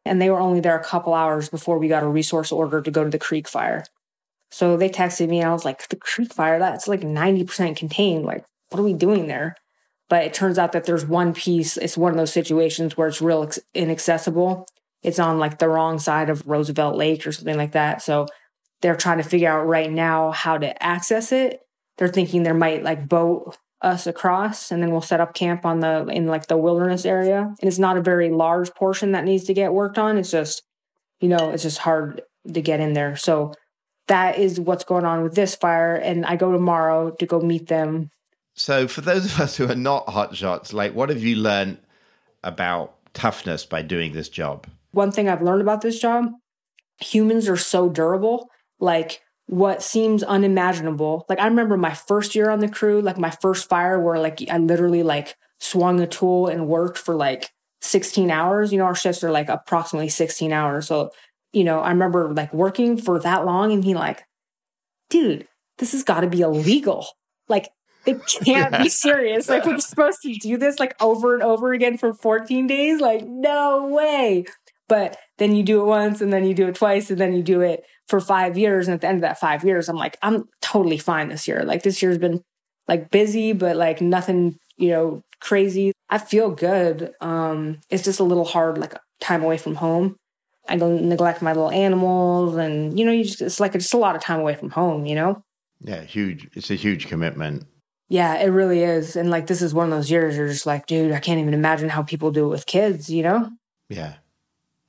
and 0.05 0.21
they 0.21 0.29
were 0.29 0.39
only 0.39 0.59
there 0.59 0.77
a 0.77 0.83
couple 0.83 1.13
hours 1.13 1.49
before 1.49 1.77
we 1.77 1.87
got 1.87 2.03
a 2.03 2.07
resource 2.07 2.51
order 2.51 2.81
to 2.81 2.91
go 2.91 3.03
to 3.03 3.09
the 3.09 3.19
creek 3.19 3.47
fire 3.47 3.83
so 4.51 4.75
they 4.75 4.89
texted 4.89 5.29
me 5.29 5.39
and 5.39 5.49
I 5.49 5.53
was 5.53 5.65
like, 5.65 5.87
the 5.87 5.95
creek 5.95 6.33
fire, 6.33 6.59
that's 6.59 6.87
like 6.87 7.01
90% 7.01 7.75
contained. 7.77 8.25
Like, 8.25 8.45
what 8.69 8.79
are 8.79 8.83
we 8.83 8.93
doing 8.93 9.27
there? 9.27 9.55
But 10.09 10.25
it 10.25 10.33
turns 10.33 10.59
out 10.59 10.73
that 10.73 10.83
there's 10.83 11.05
one 11.05 11.33
piece. 11.33 11.77
It's 11.77 11.97
one 11.97 12.11
of 12.11 12.17
those 12.17 12.33
situations 12.33 12.97
where 12.97 13.07
it's 13.07 13.21
real 13.21 13.49
inaccessible. 13.73 14.67
It's 15.03 15.19
on 15.19 15.39
like 15.39 15.59
the 15.59 15.69
wrong 15.69 15.99
side 15.99 16.29
of 16.29 16.45
Roosevelt 16.45 16.97
Lake 16.97 17.25
or 17.25 17.31
something 17.31 17.57
like 17.57 17.71
that. 17.71 18.01
So 18.01 18.27
they're 18.81 18.95
trying 18.95 19.19
to 19.19 19.23
figure 19.23 19.49
out 19.49 19.67
right 19.67 19.89
now 19.89 20.31
how 20.31 20.57
to 20.57 20.83
access 20.83 21.31
it. 21.31 21.61
They're 21.97 22.09
thinking 22.09 22.43
there 22.43 22.53
might 22.53 22.83
like 22.83 23.07
boat 23.07 23.57
us 23.81 24.05
across 24.05 24.71
and 24.71 24.81
then 24.81 24.91
we'll 24.91 25.01
set 25.01 25.19
up 25.19 25.33
camp 25.33 25.65
on 25.65 25.79
the 25.79 26.05
in 26.07 26.27
like 26.27 26.47
the 26.47 26.57
wilderness 26.57 27.05
area. 27.05 27.39
And 27.39 27.67
it's 27.67 27.79
not 27.79 27.97
a 27.97 28.01
very 28.01 28.29
large 28.29 28.73
portion 28.75 29.13
that 29.13 29.25
needs 29.25 29.45
to 29.45 29.53
get 29.53 29.73
worked 29.73 29.97
on. 29.97 30.17
It's 30.17 30.31
just, 30.31 30.63
you 31.19 31.27
know, 31.27 31.51
it's 31.51 31.63
just 31.63 31.79
hard 31.79 32.21
to 32.51 32.61
get 32.61 32.79
in 32.79 32.93
there. 32.93 33.15
So 33.15 33.53
that 34.07 34.37
is 34.37 34.59
what's 34.59 34.83
going 34.83 35.05
on 35.05 35.23
with 35.23 35.35
this 35.35 35.55
fire. 35.55 35.95
And 35.95 36.25
I 36.25 36.35
go 36.35 36.51
tomorrow 36.51 37.11
to 37.11 37.25
go 37.25 37.39
meet 37.39 37.67
them. 37.67 38.09
So, 38.53 38.87
for 38.87 38.99
those 38.99 39.25
of 39.25 39.39
us 39.39 39.55
who 39.55 39.69
are 39.71 39.75
not 39.75 40.07
hotshots, 40.07 40.73
like 40.73 40.93
what 40.93 41.09
have 41.09 41.23
you 41.23 41.37
learned 41.37 41.77
about 42.43 42.95
toughness 43.13 43.65
by 43.65 43.81
doing 43.81 44.11
this 44.11 44.27
job? 44.29 44.67
One 44.91 45.11
thing 45.11 45.29
I've 45.29 45.41
learned 45.41 45.61
about 45.61 45.81
this 45.81 45.99
job 45.99 46.31
humans 47.01 47.49
are 47.49 47.57
so 47.57 47.89
durable. 47.89 48.49
Like, 48.79 49.21
what 49.51 49.83
seems 49.83 50.23
unimaginable. 50.23 51.25
Like 51.27 51.37
I 51.37 51.45
remember 51.45 51.75
my 51.75 51.93
first 51.93 52.35
year 52.35 52.49
on 52.49 52.59
the 52.59 52.69
crew, 52.69 53.01
like 53.01 53.17
my 53.17 53.31
first 53.31 53.67
fire 53.67 53.99
where 53.99 54.17
like 54.17 54.41
I 54.49 54.57
literally 54.57 55.03
like 55.03 55.35
swung 55.59 55.99
a 55.99 56.07
tool 56.07 56.47
and 56.47 56.69
worked 56.69 56.97
for 56.97 57.15
like 57.15 57.51
16 57.81 58.31
hours. 58.31 58.71
You 58.71 58.77
know, 58.77 58.85
our 58.85 58.95
shifts 58.95 59.25
are 59.25 59.29
like 59.31 59.49
approximately 59.49 60.07
16 60.07 60.53
hours. 60.53 60.87
So 60.87 61.11
you 61.51 61.65
know, 61.65 61.81
I 61.81 61.89
remember 61.89 62.33
like 62.33 62.53
working 62.53 62.95
for 62.95 63.19
that 63.19 63.45
long 63.45 63.73
and 63.73 63.83
he 63.83 63.93
like, 63.93 64.23
dude, 65.09 65.49
this 65.79 65.91
has 65.91 66.03
got 66.03 66.21
to 66.21 66.27
be 66.27 66.39
illegal. 66.39 67.05
Like, 67.49 67.67
it 68.05 68.21
can't 68.45 68.77
be 68.77 68.87
serious. 68.87 69.49
Like, 69.49 69.65
we're 69.65 69.79
supposed 69.79 70.19
to 70.21 70.33
do 70.35 70.57
this 70.57 70.79
like 70.79 70.95
over 71.01 71.33
and 71.33 71.43
over 71.43 71.73
again 71.73 71.97
for 71.97 72.13
14 72.13 72.67
days? 72.67 73.01
Like, 73.01 73.27
no 73.27 73.87
way. 73.87 74.45
But 74.87 75.17
then 75.39 75.55
you 75.55 75.63
do 75.63 75.81
it 75.81 75.85
once 75.85 76.21
and 76.21 76.31
then 76.31 76.45
you 76.45 76.53
do 76.53 76.69
it 76.69 76.75
twice 76.75 77.11
and 77.11 77.19
then 77.19 77.33
you 77.33 77.43
do 77.43 77.59
it 77.59 77.83
for 78.11 78.19
five 78.19 78.57
years. 78.57 78.87
And 78.87 78.93
at 78.93 79.01
the 79.01 79.07
end 79.07 79.17
of 79.17 79.21
that 79.21 79.39
five 79.39 79.63
years, 79.63 79.89
I'm 79.89 79.95
like, 79.95 80.17
I'm 80.21 80.47
totally 80.61 80.99
fine 80.99 81.29
this 81.29 81.47
year. 81.47 81.63
Like, 81.63 81.81
this 81.81 82.03
year's 82.03 82.19
been 82.19 82.41
like 82.87 83.09
busy, 83.09 83.53
but 83.53 83.75
like 83.75 84.01
nothing, 84.01 84.59
you 84.77 84.89
know, 84.89 85.21
crazy. 85.39 85.93
I 86.09 86.19
feel 86.19 86.51
good. 86.51 87.13
Um, 87.21 87.79
it's 87.89 88.03
just 88.03 88.19
a 88.19 88.23
little 88.23 88.45
hard, 88.45 88.77
like 88.77 88.93
time 89.19 89.43
away 89.43 89.57
from 89.57 89.75
home. 89.75 90.15
I 90.69 90.77
don't 90.77 91.09
neglect 91.09 91.41
my 91.41 91.53
little 91.53 91.71
animals, 91.71 92.55
and 92.55 92.99
you 92.99 93.03
know, 93.03 93.11
you 93.11 93.23
just 93.23 93.41
it's 93.41 93.59
like 93.59 93.73
it's 93.73 93.85
just 93.85 93.95
a 93.95 93.97
lot 93.97 94.15
of 94.15 94.21
time 94.21 94.39
away 94.39 94.53
from 94.53 94.69
home, 94.69 95.07
you 95.07 95.15
know. 95.15 95.41
Yeah, 95.79 96.03
huge. 96.03 96.47
It's 96.53 96.69
a 96.69 96.75
huge 96.75 97.07
commitment. 97.07 97.65
Yeah, 98.09 98.35
it 98.35 98.49
really 98.49 98.83
is. 98.83 99.15
And 99.15 99.31
like 99.31 99.47
this 99.47 99.61
is 99.61 99.73
one 99.73 99.85
of 99.85 99.97
those 99.97 100.11
years 100.11 100.35
you're 100.35 100.49
just 100.49 100.65
like, 100.65 100.85
dude, 100.85 101.13
I 101.13 101.19
can't 101.19 101.39
even 101.39 101.53
imagine 101.53 101.89
how 101.89 102.03
people 102.03 102.29
do 102.29 102.45
it 102.45 102.49
with 102.49 102.65
kids, 102.65 103.09
you 103.09 103.23
know? 103.23 103.49
Yeah. 103.89 104.15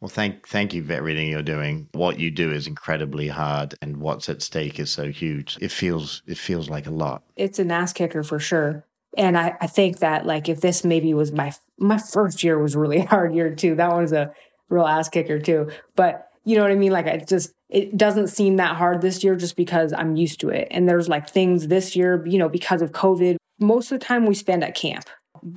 Well, 0.02 0.08
thank 0.08 0.48
thank 0.48 0.74
you 0.74 0.82
for 0.82 0.94
everything 0.94 1.28
you're 1.28 1.44
doing. 1.44 1.88
What 1.92 2.18
you 2.18 2.32
do 2.32 2.50
is 2.50 2.66
incredibly 2.66 3.28
hard, 3.28 3.76
and 3.80 3.98
what's 3.98 4.28
at 4.28 4.42
stake 4.42 4.80
is 4.80 4.90
so 4.90 5.12
huge. 5.12 5.56
It 5.60 5.70
feels 5.70 6.24
it 6.26 6.38
feels 6.38 6.68
like 6.68 6.88
a 6.88 6.90
lot. 6.90 7.22
It's 7.36 7.60
an 7.60 7.70
ass 7.70 7.92
kicker 7.92 8.24
for 8.24 8.40
sure. 8.40 8.84
And 9.16 9.38
I, 9.38 9.56
I 9.60 9.68
think 9.68 10.00
that 10.00 10.26
like 10.26 10.48
if 10.48 10.60
this 10.60 10.84
maybe 10.84 11.14
was 11.14 11.30
my 11.30 11.52
my 11.78 11.98
first 11.98 12.42
year 12.42 12.58
was 12.58 12.74
really 12.74 12.98
hard 13.12 13.32
year 13.32 13.54
too. 13.54 13.76
That 13.76 13.96
was 13.96 14.12
a 14.12 14.34
real 14.68 14.86
ass 14.86 15.08
kicker 15.08 15.38
too. 15.38 15.70
But 15.94 16.26
you 16.44 16.56
know 16.56 16.62
what 16.62 16.72
I 16.72 16.76
mean? 16.76 16.90
Like 16.90 17.06
it 17.06 17.28
just 17.28 17.52
it 17.68 17.96
doesn't 17.96 18.26
seem 18.26 18.56
that 18.56 18.74
hard 18.74 19.02
this 19.02 19.22
year 19.22 19.36
just 19.36 19.54
because 19.54 19.92
I'm 19.92 20.16
used 20.16 20.40
to 20.40 20.48
it. 20.48 20.66
And 20.72 20.88
there's 20.88 21.08
like 21.08 21.30
things 21.30 21.68
this 21.68 21.94
year, 21.94 22.26
you 22.26 22.38
know, 22.38 22.48
because 22.48 22.82
of 22.82 22.90
COVID, 22.90 23.36
most 23.60 23.92
of 23.92 24.00
the 24.00 24.04
time 24.04 24.26
we 24.26 24.34
spend 24.34 24.64
at 24.64 24.74
camp. 24.74 25.04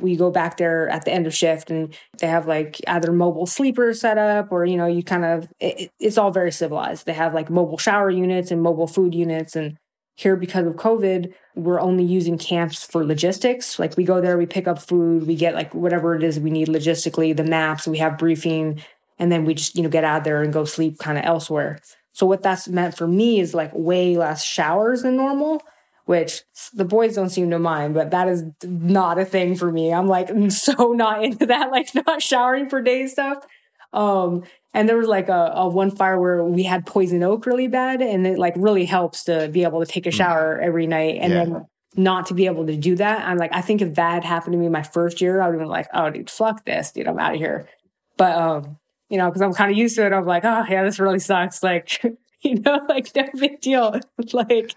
We 0.02 0.16
go 0.16 0.32
back 0.32 0.58
there 0.58 0.90
at 0.90 1.06
the 1.06 1.12
end 1.12 1.28
of 1.28 1.36
shift 1.36 1.70
and 1.70 1.96
they 2.20 2.28
have 2.28 2.48
like 2.48 2.82
either 2.88 3.12
mobile 3.12 3.46
sleepers 3.46 4.02
set 4.02 4.18
up 4.18 4.52
or, 4.52 4.66
you 4.66 4.78
know, 4.78 4.88
you 4.88 5.04
kind 5.04 5.26
of, 5.26 5.52
it, 5.60 5.92
it's 6.00 6.18
all 6.18 6.32
very 6.32 6.52
civilized. 6.52 7.06
They 7.06 7.14
have 7.14 7.34
like 7.34 7.50
mobile 7.50 7.78
shower 7.78 8.10
units 8.10 8.52
and 8.52 8.62
mobile 8.62 8.88
food 8.88 9.14
units. 9.14 9.56
And 9.56 9.78
here, 10.16 10.36
because 10.36 10.66
of 10.66 10.74
COVID, 10.74 11.34
we're 11.56 11.82
only 11.82 12.04
using 12.04 12.38
camps 12.38 12.84
for 12.84 13.06
logistics. 13.06 13.78
Like 13.78 13.96
we 13.98 14.04
go 14.04 14.22
there, 14.22 14.38
we 14.38 14.46
pick 14.46 14.68
up 14.68 14.80
food, 14.80 15.28
we 15.28 15.36
get 15.36 15.56
like 15.56 15.76
whatever 15.76 16.16
it 16.16 16.24
is 16.24 16.40
we 16.40 16.50
need 16.50 16.68
logistically, 16.68 17.36
the 17.36 17.44
maps, 17.44 17.88
we 17.88 17.98
have 18.00 18.18
briefing, 18.18 18.82
and 19.20 19.32
then 19.32 19.46
we 19.46 19.54
just 19.54 19.76
you 19.76 19.84
know 19.84 19.90
get 19.90 20.04
out 20.04 20.24
there 20.24 20.42
and 20.42 20.54
go 20.54 20.66
sleep 20.66 20.98
kind 21.00 21.18
of 21.18 21.26
elsewhere 21.26 21.80
so 22.14 22.26
what 22.26 22.42
that's 22.42 22.68
meant 22.68 22.96
for 22.96 23.08
me 23.08 23.40
is 23.40 23.54
like 23.54 23.72
way 23.74 24.18
less 24.18 24.44
showers 24.44 25.02
than 25.02 25.16
normal 25.16 25.62
which 26.06 26.44
the 26.74 26.86
boys 26.86 27.16
don't 27.16 27.30
seem 27.30 27.50
to 27.50 27.60
mind 27.60 27.94
but 27.94 28.12
that 28.12 28.28
is 28.28 28.44
not 28.64 29.20
a 29.20 29.26
thing 29.26 29.56
for 29.56 29.72
me 29.72 29.94
i'm 29.94 30.08
like 30.08 30.30
I'm 30.30 30.50
so 30.50 30.94
not 30.94 31.24
into 31.24 31.46
that 31.48 31.72
like 31.72 31.90
not 31.96 32.22
showering 32.22 32.70
for 32.70 32.82
days 32.82 33.12
stuff 33.12 33.46
um 33.94 34.44
and 34.74 34.90
there 34.90 34.98
was 34.98 35.08
like 35.08 35.30
a, 35.30 35.54
a 35.56 35.70
one 35.70 35.92
fire 35.92 36.20
where 36.20 36.44
we 36.44 36.64
had 36.64 36.86
poison 36.86 37.24
oak 37.24 37.46
really 37.46 37.68
bad 37.68 38.02
and 38.02 38.28
it 38.28 38.38
like 38.38 38.54
really 38.58 38.86
helps 38.86 39.24
to 39.26 39.48
be 39.50 39.64
able 39.64 39.80
to 39.80 39.86
take 39.86 40.06
a 40.06 40.10
mm. 40.10 40.14
shower 40.14 40.60
every 40.60 40.88
night 40.88 41.18
and 41.22 41.34
yeah. 41.34 41.46
then 41.46 41.66
not 41.98 42.26
to 42.26 42.34
be 42.34 42.46
able 42.46 42.66
to 42.66 42.76
do 42.76 42.96
that 42.96 43.26
i'm 43.26 43.38
like 43.38 43.54
i 43.54 43.62
think 43.62 43.82
if 43.82 43.96
that 43.96 44.16
had 44.16 44.24
happened 44.26 44.54
to 44.54 44.60
me 44.60 44.68
my 44.68 44.84
first 44.84 45.22
year 45.22 45.42
i 45.42 45.46
would 45.46 45.54
have 45.54 45.62
been 45.62 45.70
like 45.70 45.88
oh 45.94 46.10
dude 46.10 46.30
fuck 46.30 46.66
this 46.66 46.92
dude 46.92 47.08
i'm 47.08 47.18
out 47.20 47.34
of 47.34 47.40
here 47.40 47.70
but 48.18 48.36
um 48.36 48.78
you 49.10 49.18
know, 49.18 49.30
because 49.30 49.42
I'm 49.42 49.54
kind 49.54 49.72
of 49.72 49.78
used 49.78 49.96
to 49.96 50.06
it. 50.06 50.14
I'm 50.14 50.26
like, 50.26 50.44
oh 50.46 50.66
yeah, 50.70 50.84
this 50.84 51.00
really 51.00 51.20
sucks. 51.20 51.62
Like, 51.62 52.02
you 52.42 52.60
know, 52.60 52.80
like 52.90 53.16
no 53.16 53.26
big 53.36 53.62
deal. 53.62 54.00
like 54.34 54.76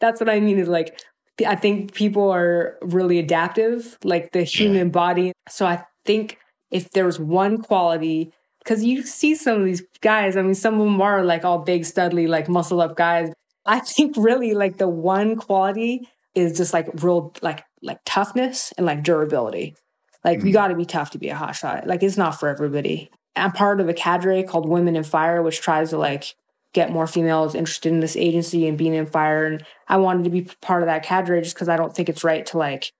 that's 0.00 0.20
what 0.20 0.28
I 0.28 0.40
mean 0.40 0.58
is 0.58 0.68
like 0.68 1.00
I 1.46 1.54
think 1.54 1.94
people 1.94 2.30
are 2.30 2.78
really 2.82 3.18
adaptive, 3.18 3.98
like 4.04 4.32
the 4.32 4.42
human 4.42 4.90
body. 4.90 5.32
So 5.48 5.66
I 5.66 5.84
think 6.04 6.38
if 6.70 6.90
there's 6.90 7.18
one 7.18 7.58
quality, 7.58 8.32
because 8.62 8.84
you 8.84 9.02
see 9.02 9.34
some 9.34 9.60
of 9.60 9.64
these 9.64 9.82
guys, 10.00 10.36
I 10.36 10.42
mean, 10.42 10.54
some 10.54 10.74
of 10.74 10.80
them 10.80 11.00
are 11.00 11.24
like 11.24 11.44
all 11.44 11.58
big, 11.58 11.82
studly, 11.82 12.28
like 12.28 12.48
muscle 12.48 12.80
up 12.80 12.96
guys. 12.96 13.32
I 13.66 13.80
think 13.80 14.16
really 14.16 14.54
like 14.54 14.78
the 14.78 14.88
one 14.88 15.36
quality 15.36 16.08
is 16.34 16.56
just 16.56 16.72
like 16.72 16.88
real, 17.02 17.32
like 17.42 17.64
like 17.82 17.98
toughness 18.04 18.72
and 18.76 18.86
like 18.86 19.02
durability. 19.02 19.76
Like 20.24 20.40
mm. 20.40 20.46
you 20.46 20.52
got 20.52 20.68
to 20.68 20.74
be 20.74 20.84
tough 20.84 21.10
to 21.12 21.18
be 21.18 21.28
a 21.28 21.34
hot 21.34 21.56
shot. 21.56 21.86
Like 21.86 22.02
it's 22.02 22.16
not 22.16 22.38
for 22.38 22.48
everybody. 22.48 23.10
I'm 23.36 23.52
part 23.52 23.80
of 23.80 23.88
a 23.88 23.94
cadre 23.94 24.42
called 24.42 24.68
Women 24.68 24.96
in 24.96 25.04
Fire, 25.04 25.42
which 25.42 25.60
tries 25.60 25.90
to 25.90 25.98
like 25.98 26.34
get 26.72 26.92
more 26.92 27.06
females 27.06 27.54
interested 27.54 27.92
in 27.92 28.00
this 28.00 28.16
agency 28.16 28.66
and 28.68 28.78
being 28.78 28.94
in 28.94 29.06
fire. 29.06 29.44
And 29.44 29.64
I 29.88 29.96
wanted 29.96 30.24
to 30.24 30.30
be 30.30 30.42
part 30.60 30.82
of 30.82 30.86
that 30.86 31.02
cadre 31.02 31.42
just 31.42 31.54
because 31.54 31.68
I 31.68 31.76
don't 31.76 31.94
think 31.94 32.08
it's 32.08 32.24
right 32.24 32.46
to 32.46 32.58
like 32.58 32.92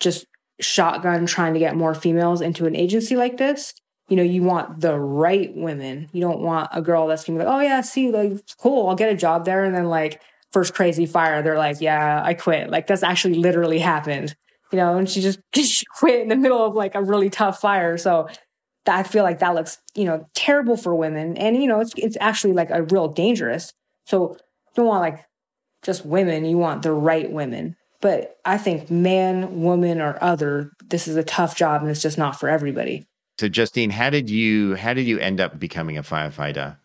just 0.00 0.26
shotgun 0.60 1.26
trying 1.26 1.54
to 1.54 1.60
get 1.60 1.76
more 1.76 1.94
females 1.94 2.40
into 2.40 2.66
an 2.66 2.76
agency 2.76 3.16
like 3.16 3.36
this. 3.36 3.74
You 4.08 4.16
know, 4.16 4.22
you 4.22 4.42
want 4.42 4.80
the 4.80 4.98
right 4.98 5.54
women. 5.54 6.08
You 6.12 6.20
don't 6.20 6.40
want 6.40 6.68
a 6.72 6.82
girl 6.82 7.06
that's 7.06 7.24
gonna 7.24 7.38
be 7.38 7.44
like, 7.44 7.54
oh 7.54 7.60
yeah, 7.60 7.80
see, 7.80 8.10
like 8.10 8.32
cool, 8.58 8.88
I'll 8.88 8.96
get 8.96 9.12
a 9.12 9.16
job 9.16 9.44
there, 9.44 9.64
and 9.64 9.74
then 9.74 9.86
like 9.86 10.20
first 10.50 10.74
crazy 10.74 11.06
fire, 11.06 11.42
they're 11.42 11.56
like, 11.56 11.80
yeah, 11.80 12.20
I 12.22 12.34
quit. 12.34 12.70
Like 12.70 12.86
that's 12.86 13.02
actually 13.02 13.34
literally 13.34 13.78
happened. 13.78 14.36
you 14.70 14.76
know, 14.78 14.96
and 14.98 15.08
she 15.08 15.20
just 15.20 15.38
she 15.54 15.84
quit 15.98 16.20
in 16.20 16.28
the 16.28 16.36
middle 16.36 16.64
of 16.64 16.74
like 16.74 16.94
a 16.94 17.02
really 17.02 17.30
tough 17.30 17.60
fire. 17.60 17.96
So 17.96 18.28
I 18.86 19.02
feel 19.02 19.22
like 19.22 19.38
that 19.38 19.54
looks, 19.54 19.78
you 19.94 20.04
know, 20.04 20.28
terrible 20.34 20.76
for 20.76 20.94
women. 20.94 21.36
And, 21.36 21.56
you 21.56 21.68
know, 21.68 21.80
it's, 21.80 21.92
it's 21.96 22.16
actually 22.20 22.52
like 22.52 22.70
a 22.70 22.82
real 22.82 23.08
dangerous. 23.08 23.72
So 24.06 24.30
you 24.30 24.74
don't 24.76 24.86
want 24.86 25.02
like 25.02 25.24
just 25.82 26.04
women, 26.04 26.44
you 26.44 26.58
want 26.58 26.82
the 26.82 26.92
right 26.92 27.30
women. 27.30 27.76
But 28.00 28.38
I 28.44 28.58
think 28.58 28.90
man, 28.90 29.62
woman, 29.62 30.00
or 30.00 30.18
other, 30.20 30.72
this 30.84 31.06
is 31.06 31.16
a 31.16 31.22
tough 31.22 31.56
job 31.56 31.82
and 31.82 31.90
it's 31.90 32.02
just 32.02 32.18
not 32.18 32.38
for 32.38 32.48
everybody. 32.48 33.06
So 33.38 33.48
Justine, 33.48 33.90
how 33.90 34.10
did 34.10 34.28
you 34.28 34.76
how 34.76 34.94
did 34.94 35.06
you 35.06 35.18
end 35.18 35.40
up 35.40 35.58
becoming 35.58 35.96
a 35.96 36.02
firefighter? 36.02 36.76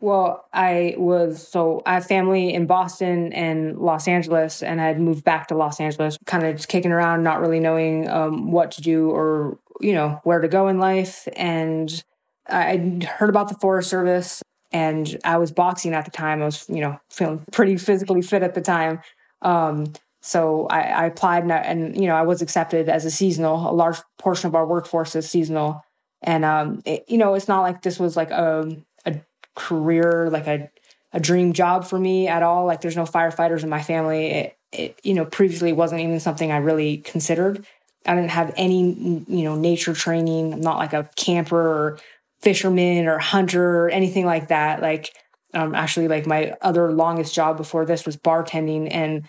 Well, 0.00 0.46
I 0.52 0.96
was 0.98 1.46
so 1.46 1.82
I 1.86 1.94
have 1.94 2.06
family 2.06 2.52
in 2.52 2.66
Boston 2.66 3.32
and 3.32 3.78
Los 3.78 4.06
Angeles, 4.06 4.62
and 4.62 4.80
I'd 4.80 5.00
moved 5.00 5.24
back 5.24 5.48
to 5.48 5.54
Los 5.54 5.80
Angeles, 5.80 6.18
kind 6.26 6.44
of 6.44 6.56
just 6.56 6.68
kicking 6.68 6.92
around, 6.92 7.22
not 7.22 7.40
really 7.40 7.60
knowing 7.60 8.08
um, 8.10 8.50
what 8.50 8.70
to 8.72 8.82
do 8.82 9.10
or 9.10 9.58
you 9.80 9.92
know 9.92 10.20
where 10.24 10.40
to 10.40 10.48
go 10.48 10.68
in 10.68 10.78
life. 10.78 11.28
And 11.36 12.02
I 12.48 13.00
heard 13.16 13.30
about 13.30 13.48
the 13.48 13.54
Forest 13.54 13.90
Service, 13.90 14.42
and 14.72 15.18
I 15.24 15.38
was 15.38 15.52
boxing 15.52 15.94
at 15.94 16.04
the 16.04 16.10
time. 16.10 16.42
I 16.42 16.46
was 16.46 16.66
you 16.68 16.80
know 16.80 16.98
feeling 17.10 17.44
pretty 17.52 17.76
physically 17.76 18.22
fit 18.22 18.42
at 18.42 18.54
the 18.54 18.60
time. 18.60 19.00
Um, 19.42 19.92
so 20.22 20.66
I, 20.68 20.80
I 20.80 21.04
applied 21.06 21.42
and, 21.42 21.52
I, 21.52 21.58
and, 21.58 22.00
you 22.00 22.06
know 22.06 22.14
I 22.14 22.22
was 22.22 22.40
accepted 22.40 22.88
as 22.88 23.04
a 23.04 23.10
seasonal. 23.10 23.70
A 23.70 23.72
large 23.72 23.98
portion 24.18 24.48
of 24.48 24.54
our 24.54 24.66
workforce 24.66 25.14
is 25.16 25.28
seasonal, 25.28 25.84
and 26.22 26.44
um, 26.44 26.82
it, 26.84 27.04
you 27.08 27.18
know 27.18 27.34
it's 27.34 27.48
not 27.48 27.60
like 27.60 27.82
this 27.82 27.98
was 27.98 28.16
like 28.16 28.30
a, 28.30 28.76
a 29.04 29.20
career 29.54 30.28
like 30.30 30.46
a 30.46 30.70
a 31.12 31.20
dream 31.20 31.52
job 31.52 31.84
for 31.84 31.98
me 31.98 32.26
at 32.26 32.42
all. 32.42 32.66
Like 32.66 32.80
there's 32.80 32.96
no 32.96 33.04
firefighters 33.04 33.62
in 33.62 33.68
my 33.68 33.82
family. 33.82 34.26
It, 34.30 34.58
it 34.72 35.00
you 35.04 35.14
know 35.14 35.24
previously 35.24 35.72
wasn't 35.72 36.00
even 36.00 36.18
something 36.20 36.50
I 36.50 36.56
really 36.56 36.98
considered. 36.98 37.64
I 38.06 38.14
didn't 38.14 38.30
have 38.30 38.52
any 38.56 39.24
you 39.26 39.44
know 39.44 39.56
nature 39.56 39.94
training. 39.94 40.52
I'm 40.54 40.60
not 40.60 40.78
like 40.78 40.92
a 40.92 41.08
camper 41.16 41.60
or 41.60 41.98
fisherman 42.40 43.06
or 43.06 43.18
hunter 43.18 43.84
or 43.84 43.88
anything 43.88 44.26
like 44.26 44.48
that. 44.48 44.82
Like 44.82 45.14
um, 45.54 45.74
actually 45.74 46.08
like 46.08 46.26
my 46.26 46.54
other 46.60 46.92
longest 46.92 47.34
job 47.34 47.56
before 47.56 47.86
this 47.86 48.04
was 48.04 48.16
bartending 48.16 48.88
and 48.90 49.28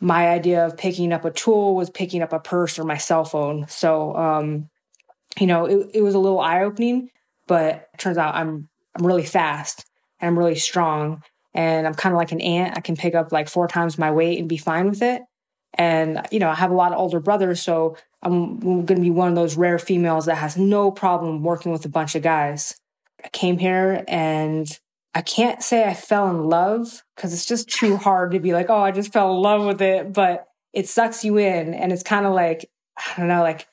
my 0.00 0.28
idea 0.28 0.64
of 0.64 0.76
picking 0.76 1.12
up 1.12 1.24
a 1.24 1.30
tool 1.30 1.74
was 1.74 1.90
picking 1.90 2.22
up 2.22 2.32
a 2.32 2.40
purse 2.40 2.78
or 2.78 2.84
my 2.84 2.96
cell 2.96 3.24
phone. 3.24 3.66
So, 3.68 4.16
um, 4.16 4.68
you 5.38 5.46
know, 5.46 5.66
it, 5.66 5.90
it 5.94 6.02
was 6.02 6.14
a 6.14 6.18
little 6.18 6.40
eye 6.40 6.62
opening, 6.62 7.10
but 7.46 7.88
turns 7.98 8.18
out 8.18 8.34
I'm, 8.34 8.68
I'm 8.96 9.06
really 9.06 9.24
fast 9.24 9.84
and 10.18 10.28
I'm 10.28 10.38
really 10.38 10.56
strong 10.56 11.22
and 11.54 11.86
I'm 11.86 11.94
kind 11.94 12.14
of 12.14 12.18
like 12.18 12.32
an 12.32 12.40
ant. 12.40 12.76
I 12.76 12.80
can 12.80 12.96
pick 12.96 13.14
up 13.14 13.30
like 13.30 13.48
four 13.48 13.68
times 13.68 13.98
my 13.98 14.10
weight 14.10 14.38
and 14.38 14.48
be 14.48 14.56
fine 14.56 14.88
with 14.88 15.02
it. 15.02 15.22
And, 15.74 16.26
you 16.32 16.40
know, 16.40 16.48
I 16.48 16.54
have 16.54 16.70
a 16.70 16.74
lot 16.74 16.92
of 16.92 16.98
older 16.98 17.20
brothers. 17.20 17.62
So 17.62 17.96
I'm 18.22 18.60
going 18.60 18.86
to 18.86 19.00
be 19.00 19.10
one 19.10 19.28
of 19.28 19.34
those 19.34 19.56
rare 19.56 19.78
females 19.78 20.26
that 20.26 20.36
has 20.36 20.56
no 20.56 20.90
problem 20.90 21.42
working 21.42 21.72
with 21.72 21.84
a 21.84 21.88
bunch 21.88 22.14
of 22.14 22.22
guys. 22.22 22.78
I 23.24 23.28
came 23.28 23.58
here 23.58 24.04
and 24.08 24.66
I 25.14 25.22
can't 25.22 25.62
say 25.62 25.84
I 25.84 25.94
fell 25.94 26.28
in 26.28 26.44
love 26.44 27.02
because 27.16 27.32
it's 27.32 27.46
just 27.46 27.68
too 27.68 27.96
hard 27.96 28.32
to 28.32 28.40
be 28.40 28.52
like, 28.52 28.68
oh, 28.68 28.80
I 28.80 28.90
just 28.90 29.12
fell 29.12 29.34
in 29.34 29.42
love 29.42 29.64
with 29.64 29.80
it. 29.80 30.12
But 30.12 30.46
it 30.72 30.88
sucks 30.88 31.24
you 31.24 31.38
in. 31.38 31.74
And 31.74 31.92
it's 31.92 32.02
kind 32.02 32.26
of 32.26 32.32
like, 32.32 32.70
I 32.96 33.18
don't 33.18 33.28
know, 33.28 33.42
like 33.42 33.66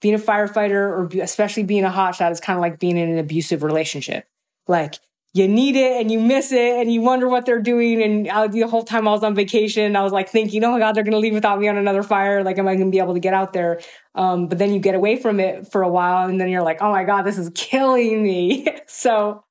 being 0.00 0.14
a 0.14 0.18
firefighter 0.18 0.72
or 0.72 1.08
especially 1.22 1.62
being 1.62 1.84
a 1.84 1.90
hotshot 1.90 2.30
is 2.30 2.40
kind 2.40 2.58
of 2.58 2.60
like 2.60 2.78
being 2.78 2.96
in 2.96 3.10
an 3.10 3.18
abusive 3.18 3.62
relationship. 3.62 4.26
Like 4.68 4.96
you 5.34 5.46
need 5.46 5.76
it 5.76 6.00
and 6.00 6.10
you 6.10 6.20
miss 6.20 6.52
it 6.52 6.80
and 6.80 6.90
you 6.90 7.02
wonder 7.02 7.28
what 7.28 7.44
they're 7.44 7.60
doing. 7.60 8.02
And 8.02 8.28
I, 8.28 8.46
the 8.46 8.62
whole 8.62 8.84
time 8.84 9.06
I 9.06 9.10
was 9.10 9.22
on 9.22 9.34
vacation, 9.34 9.96
I 9.96 10.02
was 10.02 10.12
like 10.12 10.30
thinking, 10.30 10.64
oh 10.64 10.72
my 10.72 10.78
God, 10.78 10.94
they're 10.94 11.04
going 11.04 11.12
to 11.12 11.18
leave 11.18 11.34
without 11.34 11.60
me 11.60 11.68
on 11.68 11.76
another 11.76 12.02
fire. 12.02 12.42
Like, 12.42 12.56
am 12.56 12.66
I 12.66 12.76
going 12.76 12.86
to 12.86 12.90
be 12.90 13.00
able 13.00 13.14
to 13.14 13.20
get 13.20 13.34
out 13.34 13.52
there? 13.52 13.80
Um, 14.14 14.46
but 14.46 14.58
then 14.58 14.72
you 14.72 14.78
get 14.78 14.94
away 14.94 15.16
from 15.16 15.40
it 15.40 15.70
for 15.70 15.82
a 15.82 15.88
while 15.88 16.28
and 16.28 16.40
then 16.40 16.48
you're 16.48 16.62
like, 16.62 16.80
oh 16.80 16.90
my 16.90 17.04
God, 17.04 17.22
this 17.22 17.36
is 17.36 17.50
killing 17.54 18.22
me. 18.22 18.66
so 18.86 19.44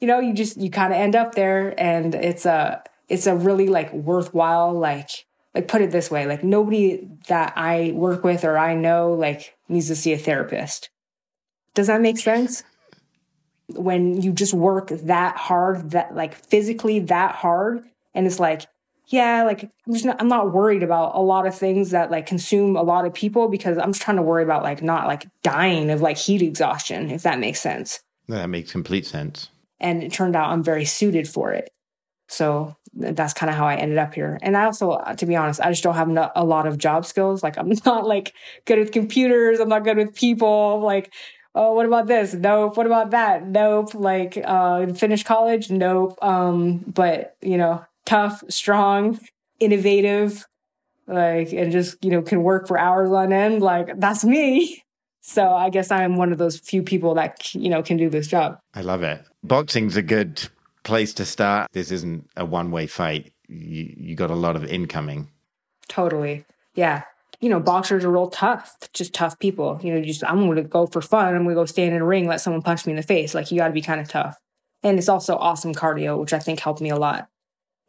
you 0.00 0.06
know, 0.06 0.20
you 0.20 0.32
just 0.32 0.56
you 0.56 0.70
kind 0.70 0.92
of 0.92 0.98
end 0.98 1.16
up 1.16 1.34
there, 1.34 1.74
and 1.78 2.14
it's 2.14 2.46
a 2.46 2.82
it's 3.08 3.26
a 3.26 3.34
really 3.34 3.68
like 3.68 3.92
worthwhile 3.92 4.72
like 4.72 5.26
like 5.54 5.66
put 5.66 5.80
it 5.80 5.90
this 5.90 6.10
way 6.10 6.26
like 6.26 6.44
nobody 6.44 7.08
that 7.28 7.54
I 7.56 7.92
work 7.94 8.22
with 8.22 8.44
or 8.44 8.58
I 8.58 8.74
know 8.74 9.12
like 9.12 9.56
needs 9.68 9.88
to 9.88 9.96
see 9.96 10.12
a 10.12 10.18
therapist. 10.18 10.90
Does 11.74 11.86
that 11.86 12.00
make 12.00 12.18
sense? 12.18 12.64
When 13.74 14.20
you 14.22 14.32
just 14.32 14.54
work 14.54 14.88
that 14.88 15.36
hard, 15.36 15.90
that 15.90 16.14
like 16.14 16.34
physically 16.34 17.00
that 17.00 17.34
hard, 17.34 17.84
and 18.14 18.26
it's 18.26 18.40
like, 18.40 18.66
yeah, 19.06 19.42
like 19.44 19.62
I'm 19.62 19.92
just 19.92 20.04
not, 20.04 20.16
I'm 20.20 20.28
not 20.28 20.52
worried 20.52 20.82
about 20.82 21.14
a 21.14 21.20
lot 21.20 21.46
of 21.46 21.54
things 21.54 21.90
that 21.90 22.10
like 22.10 22.26
consume 22.26 22.76
a 22.76 22.82
lot 22.82 23.04
of 23.04 23.14
people 23.14 23.48
because 23.48 23.78
I'm 23.78 23.92
just 23.92 24.02
trying 24.02 24.16
to 24.16 24.22
worry 24.22 24.42
about 24.42 24.62
like 24.62 24.82
not 24.82 25.06
like 25.06 25.26
dying 25.42 25.90
of 25.90 26.00
like 26.00 26.16
heat 26.16 26.42
exhaustion, 26.42 27.10
if 27.10 27.22
that 27.22 27.38
makes 27.38 27.60
sense. 27.60 28.00
That 28.28 28.48
makes 28.48 28.72
complete 28.72 29.06
sense 29.06 29.50
and 29.80 30.02
it 30.02 30.12
turned 30.12 30.36
out 30.36 30.50
I'm 30.50 30.62
very 30.62 30.84
suited 30.84 31.28
for 31.28 31.52
it. 31.52 31.70
So 32.28 32.76
that's 32.94 33.32
kind 33.32 33.48
of 33.48 33.56
how 33.56 33.66
I 33.66 33.76
ended 33.76 33.98
up 33.98 34.12
here. 34.14 34.38
And 34.42 34.56
I 34.56 34.64
also, 34.64 34.92
uh, 34.92 35.14
to 35.14 35.26
be 35.26 35.36
honest, 35.36 35.60
I 35.60 35.70
just 35.70 35.82
don't 35.82 35.94
have 35.94 36.30
a 36.34 36.44
lot 36.44 36.66
of 36.66 36.78
job 36.78 37.06
skills. 37.06 37.42
Like 37.42 37.56
I'm 37.56 37.72
not 37.86 38.06
like 38.06 38.34
good 38.64 38.78
with 38.78 38.92
computers. 38.92 39.60
I'm 39.60 39.68
not 39.68 39.84
good 39.84 39.96
with 39.96 40.14
people. 40.14 40.80
Like, 40.80 41.12
oh, 41.58 41.72
what 41.72 41.86
about 41.86 42.06
this? 42.06 42.34
Nope. 42.34 42.76
What 42.76 42.86
about 42.86 43.10
that? 43.10 43.46
Nope. 43.46 43.94
Like, 43.94 44.38
uh, 44.42 44.86
finish 44.94 45.24
college? 45.24 45.70
Nope. 45.70 46.16
Um, 46.22 46.78
but 46.86 47.36
you 47.42 47.58
know, 47.58 47.84
tough, 48.06 48.44
strong, 48.48 49.18
innovative, 49.58 50.46
like, 51.08 51.52
and 51.52 51.72
just, 51.72 52.02
you 52.02 52.10
know, 52.10 52.22
can 52.22 52.42
work 52.42 52.68
for 52.68 52.78
hours 52.78 53.10
on 53.10 53.32
end. 53.32 53.60
Like 53.60 53.98
that's 53.98 54.24
me. 54.24 54.82
So 55.20 55.52
I 55.52 55.68
guess 55.68 55.90
I'm 55.90 56.16
one 56.16 56.32
of 56.32 56.38
those 56.38 56.58
few 56.58 56.82
people 56.82 57.12
that 57.16 57.54
you 57.54 57.68
know 57.68 57.82
can 57.82 57.98
do 57.98 58.08
this 58.08 58.28
job. 58.28 58.58
I 58.72 58.80
love 58.80 59.02
it. 59.02 59.20
Boxing's 59.42 59.94
a 59.94 60.00
good 60.00 60.48
place 60.84 61.12
to 61.14 61.26
start. 61.26 61.68
This 61.72 61.90
isn't 61.90 62.30
a 62.34 62.46
one-way 62.46 62.86
fight. 62.86 63.34
You 63.46 63.92
you 63.94 64.14
got 64.14 64.30
a 64.30 64.34
lot 64.34 64.56
of 64.56 64.64
incoming. 64.64 65.28
Totally. 65.86 66.46
Yeah. 66.74 67.02
You 67.40 67.48
know, 67.48 67.60
boxers 67.60 68.04
are 68.04 68.10
real 68.10 68.28
tough, 68.28 68.76
just 68.92 69.14
tough 69.14 69.38
people. 69.38 69.78
You 69.82 69.94
know, 69.94 70.02
just 70.02 70.24
I'm 70.24 70.46
going 70.46 70.56
to 70.56 70.62
go 70.62 70.86
for 70.86 71.00
fun. 71.00 71.34
I'm 71.34 71.44
going 71.44 71.50
to 71.50 71.54
go 71.54 71.66
stand 71.66 71.94
in 71.94 72.02
a 72.02 72.04
ring, 72.04 72.26
let 72.26 72.40
someone 72.40 72.62
punch 72.62 72.84
me 72.84 72.92
in 72.92 72.96
the 72.96 73.02
face. 73.02 73.34
Like 73.34 73.50
you 73.50 73.58
got 73.58 73.68
to 73.68 73.72
be 73.72 73.82
kind 73.82 74.00
of 74.00 74.08
tough. 74.08 74.36
And 74.82 74.98
it's 74.98 75.08
also 75.08 75.36
awesome 75.36 75.74
cardio, 75.74 76.18
which 76.18 76.32
I 76.32 76.38
think 76.38 76.60
helped 76.60 76.80
me 76.80 76.90
a 76.90 76.96
lot. 76.96 77.28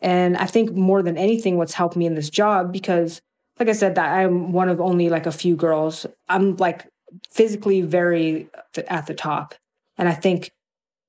And 0.02 0.38
I 0.38 0.46
think 0.46 0.72
more 0.72 1.04
than 1.04 1.18
anything, 1.18 1.58
what's 1.58 1.74
helped 1.74 1.96
me 1.96 2.06
in 2.06 2.16
this 2.16 2.30
job 2.30 2.72
because, 2.72 3.22
like 3.60 3.68
I 3.68 3.74
said, 3.74 3.96
that 3.96 4.14
I'm 4.14 4.52
one 4.52 4.70
of 4.70 4.80
only 4.80 5.10
like 5.10 5.26
a 5.26 5.32
few 5.32 5.56
girls. 5.56 6.06
I'm 6.28 6.56
like 6.58 6.88
physically 7.30 7.82
very 7.82 8.50
at 8.88 9.08
the 9.08 9.14
top. 9.14 9.56
And 9.98 10.08
I 10.08 10.14
think 10.14 10.52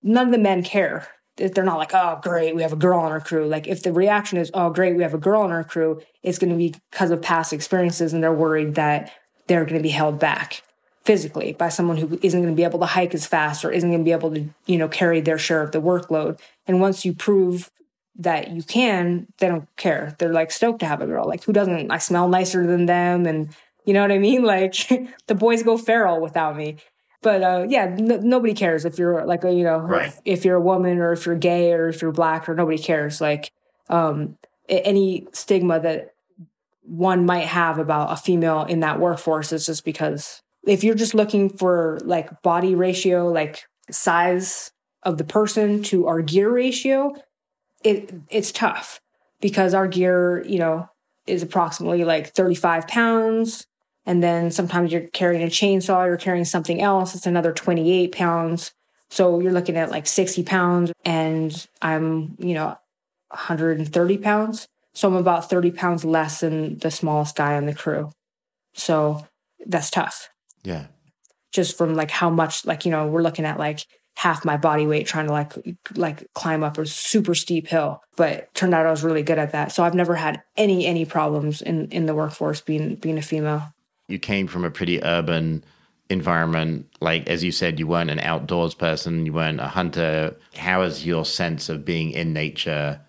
none 0.03 0.27
of 0.27 0.33
the 0.33 0.39
men 0.39 0.63
care. 0.63 1.07
They're 1.41 1.65
not 1.65 1.79
like, 1.79 1.95
oh, 1.95 2.21
great, 2.23 2.55
we 2.55 2.63
have 2.63 2.73
a 2.73 2.77
girl 2.77 3.01
on 3.01 3.13
our 3.13 3.21
crew. 3.21 3.47
Like, 3.47 3.67
if 3.67 3.83
the 3.83 3.93
reaction 3.93 4.39
is, 4.39 4.51
oh, 4.55 4.71
great, 4.71 4.97
we 4.97 5.03
have 5.03 5.15
a 5.15 5.19
girl 5.19 5.43
on 5.43 5.51
our 5.51 5.65
crew, 5.65 6.01
it's 6.23 6.39
going 6.39 6.51
to 6.51 6.57
be 6.57 6.75
because 6.91 7.11
of 7.11 7.23
past 7.23 7.53
experiences 7.53 8.13
and 8.13 8.23
they're 8.23 8.33
worried 8.33 8.75
that 8.75 9.13
they're 9.47 9.65
going 9.65 9.79
to 9.79 9.83
be 9.83 9.89
held 9.89 10.19
back 10.19 10.63
physically 11.05 11.55
by 11.55 11.69
someone 11.69 11.97
who 11.97 12.19
isn't 12.23 12.41
going 12.41 12.53
to 12.53 12.57
be 12.57 12.65
able 12.65 12.79
to 12.79 12.87
hike 12.87 13.15
as 13.15 13.27
fast 13.27 13.65
or 13.65 13.73
isn't 13.73 13.91
going 13.91 14.01
to 14.01 14.05
be 14.05 14.13
able 14.13 14.33
to, 14.33 14.45
you 14.67 14.77
know, 14.77 14.89
carry 14.89 15.21
their 15.21 15.39
share 15.39 15.63
of 15.63 15.73
the 15.73 15.81
workload. 15.81 16.39
And 16.67 16.81
once 16.81 17.05
you 17.05 17.15
prove 17.15 17.71
that 18.17 18.51
you 18.51 18.63
can, 18.63 19.27
they 19.39 19.49
don't 19.49 19.69
care. 19.77 20.15
They're 20.19 20.33
like 20.33 20.51
stoked 20.51 20.81
to 20.81 20.87
have 20.87 21.01
a 21.01 21.07
girl. 21.07 21.27
Like, 21.27 21.45
who 21.45 21.53
doesn't? 21.53 21.91
I 21.91 21.99
smell 21.99 22.29
nicer 22.29 22.67
than 22.67 22.87
them 22.87 23.27
and 23.27 23.55
you 23.85 23.95
know 23.95 24.03
what 24.03 24.13
I 24.13 24.19
mean? 24.19 24.43
Like 24.51 24.75
the 25.27 25.35
boys 25.35 25.63
go 25.63 25.79
feral 25.79 26.21
without 26.21 26.57
me. 26.57 26.77
But 27.23 27.43
uh, 27.43 27.67
yeah, 27.69 27.95
nobody 27.99 28.55
cares 28.55 28.85
if 28.85 28.99
you're 28.99 29.25
like 29.27 29.45
a, 29.45 29.53
you 29.53 29.63
know 29.63 29.79
right. 29.79 30.09
if, 30.09 30.21
if, 30.25 30.45
you're 30.45 30.57
a 30.57 30.61
woman 30.61 30.99
or 30.99 31.13
if 31.13 31.27
you're 31.27 31.37
gay 31.37 31.73
or 31.73 31.89
if 31.89 32.01
you're 32.01 32.13
black 32.13 32.49
or 32.49 32.55
nobody 32.55 32.79
cares. 32.79 33.21
Like 33.21 33.53
um, 33.91 34.39
any 34.69 35.27
stigma 35.33 35.81
that 35.81 36.15
one 36.83 37.27
might 37.27 37.47
have 37.47 37.79
about 37.79 38.13
a 38.13 38.17
female 38.17 38.63
in 38.63 38.81
that 38.81 38.99
workforce 38.99 39.53
is 39.53 39.67
just 39.67 39.85
because 39.85 40.43
if 40.67 40.83
you're 40.83 40.95
just 40.95 41.15
looking 41.15 41.51
for 41.51 41.99
like 42.05 42.43
body 42.43 42.75
ratio, 42.75 43.29
like 43.29 43.69
size 43.91 44.73
of 45.03 45.19
the 45.19 45.25
person 45.25 45.83
to 45.85 46.07
our 46.07 46.23
gear 46.23 46.51
ratio, 46.51 47.15
it 47.85 48.15
it's 48.31 48.53
tough 48.53 49.01
because 49.41 49.75
our 49.75 49.87
gear, 49.87 50.45
you 50.47 50.59
know, 50.59 50.89
is 51.27 51.43
approximately 51.43 52.05
like 52.05 52.35
35 52.35 52.89
pounds 52.89 53.67
and 54.07 54.23
then 54.23 54.51
sometimes 54.51 54.93
you're 54.93 55.09
carrying 55.09 55.43
a 55.43 55.47
chainsaw, 55.47 56.07
you're 56.07 56.17
carrying 56.17 56.45
something 56.45 56.81
else, 56.81 57.15
it's 57.15 57.27
another 57.27 57.53
28 57.53 58.13
pounds. 58.13 58.73
So 59.11 59.41
you're 59.41 59.53
looking 59.53 59.77
at 59.77 59.91
like 59.91 60.07
60 60.07 60.45
pounds, 60.45 60.93
and 61.05 61.67
I'm, 61.83 62.37
you 62.39 62.55
know, 62.55 62.77
130 63.29 64.19
pounds. 64.19 64.69
So 64.95 65.09
I'm 65.09 65.17
about 65.17 65.51
30 65.51 65.73
pounds 65.73 66.05
less 66.05 66.41
than 66.41 66.79
the 66.79 66.91
smallest 66.91 67.37
guy 67.37 67.57
on 67.57 67.67
the 67.67 67.75
crew. 67.75 68.11
So 68.75 69.27
that's 69.67 69.91
tough. 69.91 70.29
Yeah. 70.63 70.87
Just 71.53 71.77
from 71.77 71.95
like 71.95 72.11
how 72.11 72.31
much, 72.31 72.65
like, 72.65 72.85
you 72.85 72.91
know, 72.91 73.09
we're 73.09 73.23
looking 73.23 73.45
at 73.45 73.59
like 73.59 73.85
half 74.17 74.45
my 74.45 74.57
body 74.57 74.87
weight 74.87 75.07
trying 75.07 75.27
to 75.27 75.33
like 75.33 75.53
like 75.95 76.27
climb 76.35 76.63
up 76.63 76.77
a 76.77 76.85
super 76.85 77.35
steep 77.35 77.67
hill 77.67 78.03
but 78.17 78.53
turned 78.55 78.75
out 78.75 78.85
i 78.85 78.91
was 78.91 79.03
really 79.03 79.23
good 79.23 79.39
at 79.39 79.53
that 79.53 79.73
so 79.73 79.83
i've 79.83 79.95
never 79.95 80.15
had 80.15 80.43
any 80.59 80.85
any 80.85 81.07
problems 81.07 81.63
in 81.63 81.89
in 81.89 82.05
the 82.05 82.15
workforce 82.15 82.61
being 82.61 82.97
being 82.97 83.17
a 83.17 83.23
female 83.23 83.73
You 84.11 84.19
came 84.19 84.47
from 84.47 84.65
a 84.65 84.71
pretty 84.71 85.03
urban 85.03 85.65
environment. 86.09 86.87
Like, 87.01 87.29
as 87.29 87.43
you 87.43 87.53
said, 87.53 87.79
you 87.79 87.87
weren't 87.87 88.11
an 88.11 88.21
outdoors 88.21 88.75
person, 88.75 89.25
you 89.25 89.33
weren't 89.33 89.61
a 89.61 89.69
hunter. 89.69 90.37
How 90.57 90.83
has 90.83 91.07
your 91.07 91.25
sense 91.25 91.69
of 91.69 91.85
being 91.85 92.11
in 92.11 92.33
nature 92.33 93.01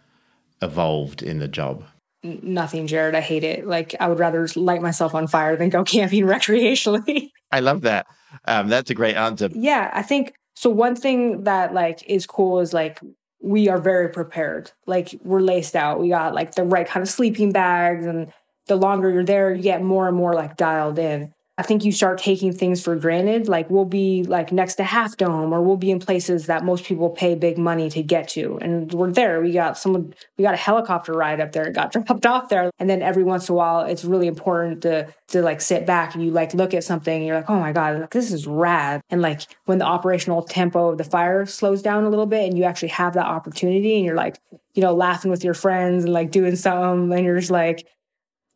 evolved 0.62 1.24
in 1.24 1.40
the 1.40 1.48
job? 1.48 1.84
Nothing, 2.24 2.86
Jared. 2.86 3.16
I 3.16 3.22
hate 3.22 3.44
it. 3.44 3.66
Like, 3.66 3.96
I 4.00 4.08
would 4.08 4.20
rather 4.20 4.48
light 4.56 4.82
myself 4.82 5.16
on 5.16 5.28
fire 5.28 5.56
than 5.56 5.70
go 5.70 5.84
camping 5.86 6.26
recreationally. 6.26 7.32
I 7.52 7.60
love 7.60 7.82
that. 7.82 8.06
Um, 8.46 8.70
that's 8.70 8.90
a 8.90 8.94
great 8.94 9.16
answer. 9.16 9.50
Yeah, 9.52 9.90
I 9.94 10.04
think 10.04 10.34
so. 10.56 10.70
One 10.70 10.96
thing 10.96 11.44
that 11.44 11.74
like 11.74 12.04
is 12.08 12.26
cool 12.26 12.60
is 12.60 12.74
like 12.74 13.02
we 13.42 13.68
are 13.68 13.80
very 13.80 14.10
prepared. 14.10 14.72
Like 14.86 15.14
we're 15.24 15.42
laced 15.42 15.76
out. 15.76 16.00
We 16.00 16.10
got 16.10 16.34
like 16.34 16.56
the 16.56 16.64
right 16.64 16.88
kind 16.88 17.02
of 17.02 17.10
sleeping 17.10 17.52
bags, 17.52 18.06
and 18.06 18.32
the 18.72 18.78
longer 18.78 19.10
you're 19.10 19.26
there, 19.26 19.54
you 19.54 19.62
get 19.62 19.84
more 19.84 20.08
and 20.08 20.16
more 20.16 20.34
like 20.34 20.56
dialed 20.56 20.98
in. 20.98 21.34
I 21.58 21.64
think 21.64 21.84
you 21.84 21.92
start 21.92 22.18
taking 22.18 22.54
things 22.54 22.82
for 22.82 22.96
granted. 22.96 23.50
Like 23.50 23.70
we'll 23.70 23.86
be 23.86 24.24
like 24.24 24.54
next 24.54 24.76
to 24.76 24.84
Half 24.84 25.18
Dome, 25.18 25.54
or 25.54 25.62
we'll 25.62 25.76
be 25.76 25.92
in 25.92 26.00
places 26.00 26.46
that 26.46 26.64
most 26.64 26.86
people 26.86 27.10
pay 27.10 27.36
big 27.36 27.58
money 27.58 27.90
to 27.90 28.02
get 28.02 28.30
to, 28.30 28.58
and 28.62 28.92
we're 28.94 29.12
there. 29.12 29.42
We 29.42 29.52
got 29.52 29.78
someone, 29.78 30.16
we 30.38 30.44
got 30.44 30.54
a 30.54 30.58
helicopter 30.58 31.12
ride 31.12 31.42
up 31.42 31.52
there, 31.52 31.68
It 31.68 31.76
got 31.76 31.92
dropped 32.08 32.26
off 32.26 32.48
there, 32.48 32.72
and 32.80 32.90
then 32.90 33.02
every 33.02 33.24
once 33.24 33.50
in 33.50 33.54
a 33.54 33.56
while, 33.58 33.82
it's 33.82 34.06
really 34.06 34.28
important 34.28 34.82
to 34.84 35.14
to 35.28 35.42
like 35.42 35.60
sit 35.60 35.86
back 35.86 36.16
and 36.16 36.24
you 36.24 36.32
like 36.32 36.54
look 36.54 36.74
at 36.74 36.86
something, 36.86 37.14
and 37.14 37.26
you're 37.26 37.36
like, 37.36 37.50
oh 37.50 37.60
my 37.60 37.74
god, 37.74 38.08
this 38.12 38.32
is 38.32 38.48
rad. 38.48 39.02
And 39.10 39.22
like 39.22 39.42
when 39.66 39.78
the 39.78 39.86
operational 39.86 40.42
tempo 40.44 40.90
of 40.90 40.98
the 40.98 41.04
fire 41.04 41.46
slows 41.46 41.82
down 41.82 42.06
a 42.06 42.10
little 42.10 42.26
bit, 42.26 42.48
and 42.50 42.58
you 42.58 42.64
actually 42.64 42.90
have 42.90 43.14
that 43.16 43.28
opportunity, 43.28 43.98
and 43.98 44.06
you're 44.06 44.16
like, 44.16 44.40
you 44.74 44.82
know, 44.82 44.96
laughing 44.96 45.30
with 45.30 45.44
your 45.44 45.54
friends 45.54 46.06
and 46.06 46.14
like 46.14 46.32
doing 46.32 46.56
something, 46.56 47.12
and 47.12 47.26
you're 47.26 47.40
just 47.40 47.52
like, 47.52 47.86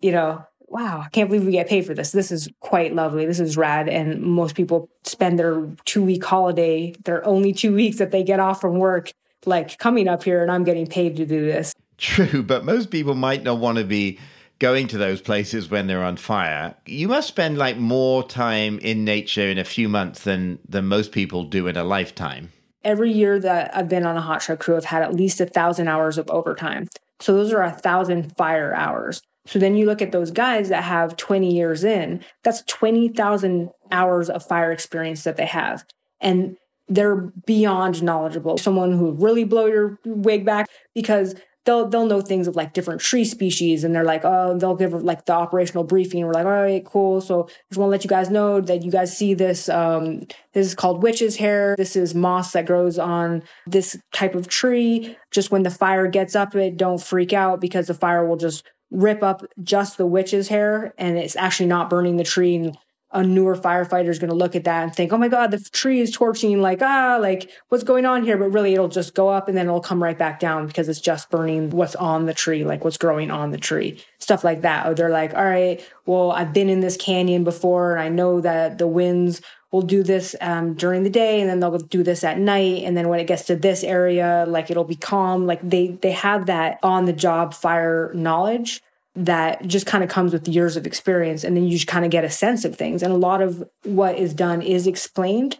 you 0.01 0.11
know, 0.11 0.45
wow, 0.67 1.01
I 1.05 1.09
can't 1.09 1.29
believe 1.29 1.45
we 1.45 1.53
get 1.53 1.69
paid 1.69 1.85
for 1.85 1.93
this. 1.93 2.11
This 2.11 2.31
is 2.31 2.49
quite 2.59 2.93
lovely. 2.93 3.25
This 3.25 3.39
is 3.39 3.57
rad. 3.57 3.87
And 3.87 4.21
most 4.21 4.55
people 4.55 4.89
spend 5.03 5.39
their 5.39 5.67
two 5.85 6.03
week 6.03 6.23
holiday, 6.23 6.93
their 7.03 7.25
only 7.25 7.53
two 7.53 7.73
weeks 7.73 7.97
that 7.97 8.11
they 8.11 8.23
get 8.23 8.39
off 8.39 8.61
from 8.61 8.77
work, 8.77 9.11
like 9.45 9.77
coming 9.77 10.07
up 10.07 10.23
here 10.23 10.41
and 10.41 10.51
I'm 10.51 10.63
getting 10.63 10.87
paid 10.87 11.15
to 11.17 11.25
do 11.25 11.45
this. 11.45 11.73
True, 11.97 12.43
but 12.43 12.65
most 12.65 12.89
people 12.89 13.15
might 13.15 13.43
not 13.43 13.59
want 13.59 13.77
to 13.77 13.85
be 13.85 14.19
going 14.59 14.87
to 14.87 14.97
those 14.97 15.21
places 15.21 15.69
when 15.69 15.87
they're 15.87 16.03
on 16.03 16.17
fire. 16.17 16.75
You 16.85 17.07
must 17.07 17.27
spend 17.27 17.57
like 17.57 17.77
more 17.77 18.23
time 18.27 18.79
in 18.79 19.03
nature 19.03 19.49
in 19.49 19.57
a 19.57 19.63
few 19.63 19.87
months 19.87 20.23
than 20.23 20.59
than 20.67 20.85
most 20.87 21.11
people 21.11 21.43
do 21.43 21.67
in 21.67 21.77
a 21.77 21.83
lifetime. 21.83 22.51
Every 22.83 23.11
year 23.11 23.39
that 23.39 23.75
I've 23.75 23.89
been 23.89 24.05
on 24.05 24.15
a 24.15 24.21
hot 24.21 24.41
hotshot 24.41 24.59
crew, 24.59 24.77
I've 24.77 24.85
had 24.85 25.01
at 25.01 25.13
least 25.13 25.41
a 25.41 25.45
thousand 25.45 25.87
hours 25.87 26.17
of 26.17 26.29
overtime. 26.29 26.87
So 27.19 27.33
those 27.33 27.53
are 27.53 27.63
a 27.63 27.71
thousand 27.71 28.35
fire 28.35 28.73
hours. 28.75 29.21
So 29.45 29.59
then 29.59 29.75
you 29.75 29.85
look 29.85 30.01
at 30.01 30.11
those 30.11 30.31
guys 30.31 30.69
that 30.69 30.83
have 30.83 31.17
20 31.17 31.53
years 31.53 31.83
in, 31.83 32.23
that's 32.43 32.63
20,000 32.63 33.69
hours 33.91 34.29
of 34.29 34.45
fire 34.45 34.71
experience 34.71 35.23
that 35.23 35.37
they 35.37 35.45
have. 35.45 35.85
And 36.19 36.57
they're 36.87 37.31
beyond 37.45 38.03
knowledgeable. 38.03 38.57
Someone 38.57 38.91
who 38.91 39.11
really 39.11 39.43
blow 39.43 39.65
your 39.65 39.99
wig 40.05 40.45
back 40.45 40.67
because 40.93 41.35
they'll 41.65 41.87
they'll 41.87 42.05
know 42.05 42.21
things 42.21 42.47
of 42.47 42.55
like 42.55 42.73
different 42.73 43.01
tree 43.01 43.25
species 43.25 43.83
and 43.83 43.93
they're 43.93 44.03
like, 44.03 44.21
oh, 44.23 44.57
they'll 44.57 44.75
give 44.75 44.93
like 44.93 45.25
the 45.25 45.33
operational 45.33 45.83
briefing. 45.83 46.25
We're 46.25 46.33
like, 46.33 46.45
all 46.45 46.51
right, 46.51 46.85
cool. 46.85 47.21
So 47.21 47.49
just 47.69 47.77
want 47.77 47.87
to 47.87 47.91
let 47.91 48.03
you 48.03 48.09
guys 48.09 48.29
know 48.29 48.61
that 48.61 48.83
you 48.83 48.91
guys 48.91 49.15
see 49.15 49.33
this. 49.33 49.67
Um, 49.67 50.21
this 50.53 50.67
is 50.67 50.75
called 50.75 51.03
witch's 51.03 51.37
hair. 51.37 51.75
This 51.77 51.95
is 51.95 52.15
moss 52.15 52.53
that 52.53 52.65
grows 52.65 52.97
on 52.97 53.43
this 53.65 53.99
type 54.13 54.35
of 54.35 54.47
tree. 54.47 55.17
Just 55.31 55.51
when 55.51 55.63
the 55.63 55.71
fire 55.71 56.07
gets 56.07 56.35
up, 56.35 56.55
it 56.55 56.77
don't 56.77 57.01
freak 57.01 57.33
out 57.33 57.59
because 57.59 57.87
the 57.87 57.93
fire 57.93 58.25
will 58.25 58.37
just 58.37 58.63
rip 58.91 59.23
up 59.23 59.43
just 59.63 59.97
the 59.97 60.05
witch's 60.05 60.47
hair 60.47 60.93
and 60.97 61.17
it's 61.17 61.35
actually 61.35 61.65
not 61.65 61.89
burning 61.89 62.17
the 62.17 62.23
tree 62.23 62.55
and 62.55 62.77
a 63.11 63.23
newer 63.23 63.55
firefighter 63.55 64.09
is 64.09 64.19
going 64.19 64.29
to 64.29 64.35
look 64.35 64.55
at 64.55 64.65
that 64.65 64.83
and 64.83 64.93
think, 64.93 65.13
oh 65.13 65.17
my 65.17 65.29
God, 65.29 65.51
the 65.51 65.59
tree 65.59 66.01
is 66.01 66.11
torching, 66.11 66.61
like, 66.61 66.81
ah, 66.81 67.17
like, 67.19 67.49
what's 67.69 67.83
going 67.83 68.05
on 68.05 68.23
here? 68.23 68.37
But 68.37 68.49
really, 68.49 68.73
it'll 68.73 68.89
just 68.89 69.15
go 69.15 69.29
up 69.29 69.47
and 69.47 69.57
then 69.57 69.67
it'll 69.67 69.79
come 69.79 70.03
right 70.03 70.17
back 70.17 70.39
down 70.39 70.67
because 70.67 70.89
it's 70.89 70.99
just 70.99 71.29
burning 71.29 71.69
what's 71.69 71.95
on 71.95 72.25
the 72.25 72.33
tree, 72.33 72.65
like 72.65 72.83
what's 72.83 72.97
growing 72.97 73.31
on 73.31 73.51
the 73.51 73.57
tree, 73.57 74.01
stuff 74.19 74.43
like 74.43 74.61
that. 74.61 74.87
Or 74.87 74.93
they're 74.93 75.09
like, 75.09 75.33
all 75.33 75.45
right, 75.45 75.81
well, 76.05 76.31
I've 76.31 76.53
been 76.53 76.69
in 76.69 76.81
this 76.81 76.97
canyon 76.97 77.43
before 77.43 77.93
and 77.93 78.01
I 78.01 78.09
know 78.09 78.41
that 78.41 78.79
the 78.79 78.87
winds 78.87 79.41
will 79.71 79.81
do 79.81 80.03
this 80.03 80.35
um, 80.41 80.73
during 80.73 81.03
the 81.03 81.09
day 81.09 81.41
and 81.41 81.49
then 81.49 81.59
they'll 81.59 81.77
do 81.77 82.03
this 82.03 82.23
at 82.23 82.37
night. 82.37 82.83
And 82.83 82.97
then 82.97 83.07
when 83.07 83.19
it 83.19 83.27
gets 83.27 83.45
to 83.45 83.55
this 83.55 83.83
area, 83.83 84.45
like, 84.47 84.69
it'll 84.69 84.83
be 84.83 84.95
calm. 84.95 85.45
Like, 85.45 85.67
they, 85.67 85.87
they 86.01 86.11
have 86.11 86.47
that 86.47 86.79
on 86.83 87.05
the 87.05 87.13
job 87.13 87.53
fire 87.53 88.11
knowledge 88.13 88.81
that 89.15 89.65
just 89.65 89.85
kind 89.85 90.03
of 90.03 90.09
comes 90.09 90.33
with 90.33 90.47
years 90.47 90.75
of 90.75 90.85
experience 90.85 91.43
and 91.43 91.55
then 91.55 91.63
you 91.63 91.71
just 91.71 91.87
kind 91.87 92.05
of 92.05 92.11
get 92.11 92.25
a 92.25 92.29
sense 92.29 92.65
of 92.65 92.75
things. 92.75 93.01
And 93.01 93.13
a 93.13 93.17
lot 93.17 93.41
of 93.41 93.63
what 93.83 94.17
is 94.17 94.33
done 94.33 94.61
is 94.61 94.87
explained 94.87 95.57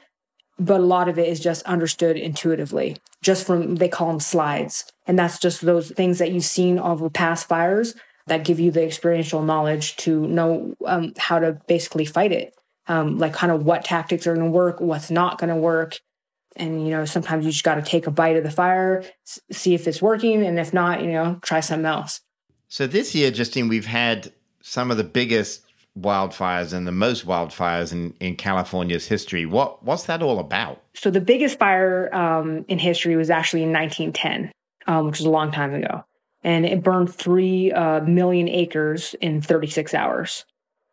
but 0.58 0.80
a 0.80 0.84
lot 0.84 1.10
of 1.10 1.20
it 1.20 1.28
is 1.28 1.40
just 1.40 1.66
understood 1.66 2.18
intuitively 2.18 2.98
just 3.22 3.46
from 3.46 3.76
they 3.76 3.90
call 3.90 4.08
them 4.08 4.20
slides. 4.20 4.86
And 5.06 5.18
that's 5.20 5.40
just 5.40 5.62
those 5.62 5.92
things 5.92 6.20
that 6.20 6.32
you've 6.32 6.46
seen 6.46 6.80
over 6.80 7.10
past 7.10 7.48
fires 7.48 7.96
that 8.28 8.46
give 8.46 8.60
you 8.60 8.72
the 8.72 8.84
experiential 8.84 9.44
knowledge 9.44 9.96
to 9.98 10.26
know 10.28 10.74
um, 10.86 11.14
how 11.18 11.40
to 11.40 11.60
basically 11.68 12.06
fight 12.06 12.32
it. 12.32 12.54
Um, 12.88 13.18
like 13.18 13.34
kind 13.34 13.52
of 13.52 13.64
what 13.64 13.84
tactics 13.84 14.28
are 14.28 14.36
going 14.36 14.46
to 14.46 14.52
work 14.52 14.80
what's 14.80 15.10
not 15.10 15.40
going 15.40 15.50
to 15.50 15.56
work. 15.56 16.00
And 16.56 16.86
you 16.86 16.92
know 16.92 17.04
sometimes 17.04 17.46
you 17.46 17.52
just 17.52 17.66
got 17.66 17.76
to 17.76 17.82
take 17.82 18.08
a 18.08 18.12
bite 18.12 18.38
of 18.38 18.44
the 18.44 18.52
fire 18.52 19.04
see 19.52 19.74
if 19.74 19.90
it's 19.90 20.02
working 20.02 20.46
and 20.46 20.58
if 20.58 20.74
not 20.74 21.02
you 21.02 21.12
know 21.12 21.38
try 21.42 21.60
something 21.60 21.86
else 21.86 22.22
so 22.68 22.88
this 22.88 23.16
year, 23.16 23.32
Justine, 23.32 23.68
we've 23.68 23.86
had 23.86 24.32
some 24.62 24.92
of 24.92 24.98
the 24.98 25.04
biggest 25.04 25.62
wildfires 25.98 26.74
and 26.74 26.86
the 26.86 26.92
most 26.92 27.26
wildfires 27.26 27.94
in, 27.94 28.14
in 28.20 28.36
California's 28.36 29.08
history. 29.08 29.46
What 29.46 29.84
what's 29.84 30.04
that 30.04 30.22
all 30.22 30.40
about? 30.40 30.82
So 30.94 31.10
the 31.10 31.22
biggest 31.22 31.58
fire 31.58 32.14
um, 32.14 32.66
in 32.68 32.80
history 32.80 33.16
was 33.16 33.30
actually 33.30 33.64
in 33.64 33.72
1910, 33.72 34.52
um, 34.88 35.06
which 35.08 35.20
was 35.20 35.26
a 35.26 35.30
long 35.30 35.52
time 35.52 35.74
ago, 35.74 36.04
and 36.44 36.66
it 36.66 36.84
burned 36.84 37.14
three 37.14 37.72
uh, 37.72 38.02
million 38.02 38.50
acres 38.50 39.16
in 39.22 39.42
36 39.42 39.94
hours. 39.94 40.46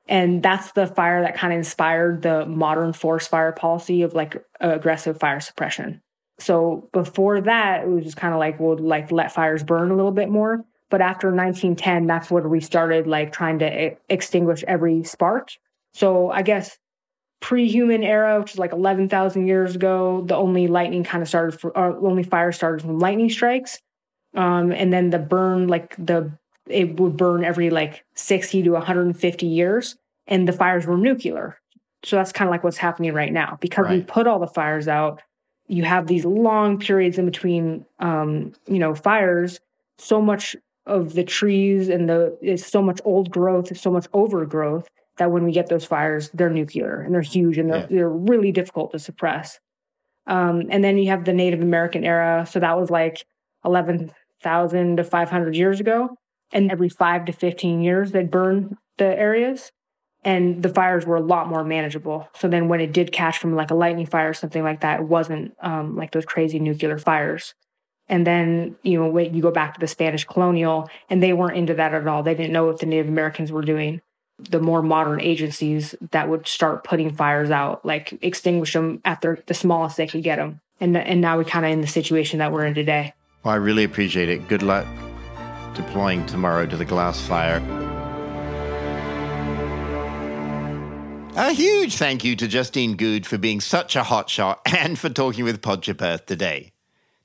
And 0.08 0.42
that's 0.42 0.72
the 0.72 0.86
fire 0.86 1.22
that 1.22 1.36
kind 1.36 1.52
of 1.52 1.58
inspired 1.58 2.22
the 2.22 2.44
modern 2.44 2.92
forest 2.92 3.30
fire 3.30 3.52
policy 3.52 4.02
of 4.02 4.14
like 4.14 4.44
aggressive 4.60 5.18
fire 5.18 5.40
suppression. 5.40 6.02
So 6.38 6.88
before 6.92 7.40
that, 7.42 7.84
it 7.84 7.88
was 7.88 8.04
just 8.04 8.16
kind 8.16 8.34
of 8.34 8.40
like 8.40 8.58
we'll 8.58 8.78
like 8.78 9.12
let 9.12 9.32
fires 9.32 9.62
burn 9.62 9.90
a 9.90 9.96
little 9.96 10.10
bit 10.10 10.28
more. 10.28 10.64
But 10.92 11.00
after 11.00 11.28
1910, 11.28 12.06
that's 12.06 12.30
where 12.30 12.46
we 12.46 12.60
started 12.60 13.06
like 13.06 13.32
trying 13.32 13.60
to 13.60 13.96
extinguish 14.10 14.62
every 14.68 15.04
spark. 15.04 15.52
So 15.94 16.30
I 16.30 16.42
guess 16.42 16.76
pre-human 17.40 18.02
era, 18.02 18.38
which 18.38 18.52
is 18.52 18.58
like 18.58 18.72
11,000 18.72 19.46
years 19.46 19.74
ago, 19.74 20.22
the 20.26 20.36
only 20.36 20.66
lightning 20.68 21.02
kind 21.02 21.22
of 21.22 21.28
started, 21.28 21.58
for, 21.58 21.74
or 21.74 21.96
only 22.06 22.24
fire 22.24 22.52
started 22.52 22.82
from 22.82 22.98
lightning 22.98 23.30
strikes. 23.30 23.80
Um, 24.34 24.70
and 24.70 24.92
then 24.92 25.08
the 25.08 25.18
burn, 25.18 25.66
like 25.66 25.96
the, 25.96 26.30
it 26.66 27.00
would 27.00 27.16
burn 27.16 27.42
every 27.42 27.70
like 27.70 28.04
60 28.14 28.62
to 28.64 28.72
150 28.72 29.46
years. 29.46 29.96
And 30.26 30.46
the 30.46 30.52
fires 30.52 30.86
were 30.86 30.98
nuclear. 30.98 31.56
So 32.04 32.16
that's 32.16 32.32
kind 32.32 32.48
of 32.48 32.50
like 32.50 32.64
what's 32.64 32.76
happening 32.76 33.14
right 33.14 33.32
now. 33.32 33.56
Because 33.62 33.86
right. 33.86 34.00
we 34.00 34.04
put 34.04 34.26
all 34.26 34.40
the 34.40 34.46
fires 34.46 34.88
out, 34.88 35.22
you 35.68 35.84
have 35.84 36.06
these 36.06 36.26
long 36.26 36.78
periods 36.78 37.16
in 37.16 37.24
between, 37.24 37.86
um, 37.98 38.52
you 38.66 38.78
know, 38.78 38.94
fires. 38.94 39.58
So 39.96 40.20
much 40.20 40.54
of 40.86 41.14
the 41.14 41.24
trees 41.24 41.88
and 41.88 42.08
the 42.08 42.36
is 42.42 42.64
so 42.66 42.82
much 42.82 43.00
old 43.04 43.30
growth, 43.30 43.76
so 43.76 43.90
much 43.90 44.06
overgrowth 44.12 44.88
that 45.18 45.30
when 45.30 45.44
we 45.44 45.52
get 45.52 45.68
those 45.68 45.84
fires, 45.84 46.30
they're 46.34 46.50
nuclear 46.50 47.00
and 47.00 47.14
they're 47.14 47.22
huge 47.22 47.58
and 47.58 47.70
they're 47.70 47.80
yeah. 47.80 47.86
they're 47.90 48.08
really 48.08 48.52
difficult 48.52 48.92
to 48.92 48.98
suppress. 48.98 49.60
Um, 50.26 50.64
and 50.70 50.82
then 50.82 50.98
you 50.98 51.10
have 51.10 51.24
the 51.24 51.32
Native 51.32 51.60
American 51.60 52.04
era, 52.04 52.46
so 52.48 52.60
that 52.60 52.78
was 52.78 52.90
like 52.90 53.24
eleven 53.64 54.12
thousand 54.42 54.96
to 54.96 55.04
five 55.04 55.30
hundred 55.30 55.56
years 55.56 55.80
ago, 55.80 56.16
and 56.52 56.70
every 56.70 56.88
five 56.88 57.24
to 57.26 57.32
fifteen 57.32 57.80
years 57.80 58.12
they'd 58.12 58.30
burn 58.30 58.76
the 58.98 59.06
areas, 59.18 59.70
and 60.24 60.62
the 60.62 60.68
fires 60.68 61.06
were 61.06 61.16
a 61.16 61.20
lot 61.20 61.48
more 61.48 61.64
manageable. 61.64 62.28
So 62.36 62.48
then 62.48 62.68
when 62.68 62.80
it 62.80 62.92
did 62.92 63.12
catch 63.12 63.38
from 63.38 63.54
like 63.54 63.70
a 63.70 63.74
lightning 63.74 64.06
fire 64.06 64.30
or 64.30 64.34
something 64.34 64.62
like 64.62 64.80
that, 64.80 65.00
it 65.00 65.06
wasn't 65.06 65.54
um, 65.60 65.96
like 65.96 66.12
those 66.12 66.24
crazy 66.24 66.58
nuclear 66.58 66.98
fires. 66.98 67.54
And 68.12 68.26
then, 68.26 68.76
you 68.82 69.00
know, 69.00 69.18
you 69.18 69.40
go 69.40 69.50
back 69.50 69.72
to 69.72 69.80
the 69.80 69.86
Spanish 69.86 70.24
colonial, 70.24 70.90
and 71.08 71.22
they 71.22 71.32
weren't 71.32 71.56
into 71.56 71.72
that 71.72 71.94
at 71.94 72.06
all. 72.06 72.22
They 72.22 72.34
didn't 72.34 72.52
know 72.52 72.66
what 72.66 72.78
the 72.78 72.84
Native 72.84 73.08
Americans 73.08 73.50
were 73.50 73.62
doing. 73.62 74.02
The 74.38 74.60
more 74.60 74.82
modern 74.82 75.18
agencies 75.18 75.94
that 76.10 76.28
would 76.28 76.46
start 76.46 76.84
putting 76.84 77.14
fires 77.14 77.50
out, 77.50 77.86
like 77.86 78.18
extinguish 78.20 78.74
them 78.74 79.00
at 79.06 79.22
their, 79.22 79.38
the 79.46 79.54
smallest 79.54 79.96
they 79.96 80.06
could 80.06 80.22
get 80.22 80.36
them. 80.36 80.60
And, 80.78 80.94
and 80.94 81.22
now 81.22 81.38
we're 81.38 81.44
kind 81.44 81.64
of 81.64 81.72
in 81.72 81.80
the 81.80 81.86
situation 81.86 82.40
that 82.40 82.52
we're 82.52 82.66
in 82.66 82.74
today. 82.74 83.14
Well, 83.44 83.54
I 83.54 83.56
really 83.56 83.84
appreciate 83.84 84.28
it. 84.28 84.46
Good 84.46 84.62
luck 84.62 84.86
deploying 85.72 86.26
tomorrow 86.26 86.66
to 86.66 86.76
the 86.76 86.84
glass 86.84 87.18
fire. 87.18 87.62
A 91.34 91.54
huge 91.54 91.96
thank 91.96 92.24
you 92.24 92.36
to 92.36 92.46
Justine 92.46 92.96
Goode 92.96 93.24
for 93.24 93.38
being 93.38 93.62
such 93.62 93.96
a 93.96 94.02
hotshot 94.02 94.58
and 94.66 94.98
for 94.98 95.08
talking 95.08 95.44
with 95.44 95.66
Earth 95.66 96.26
today. 96.26 96.72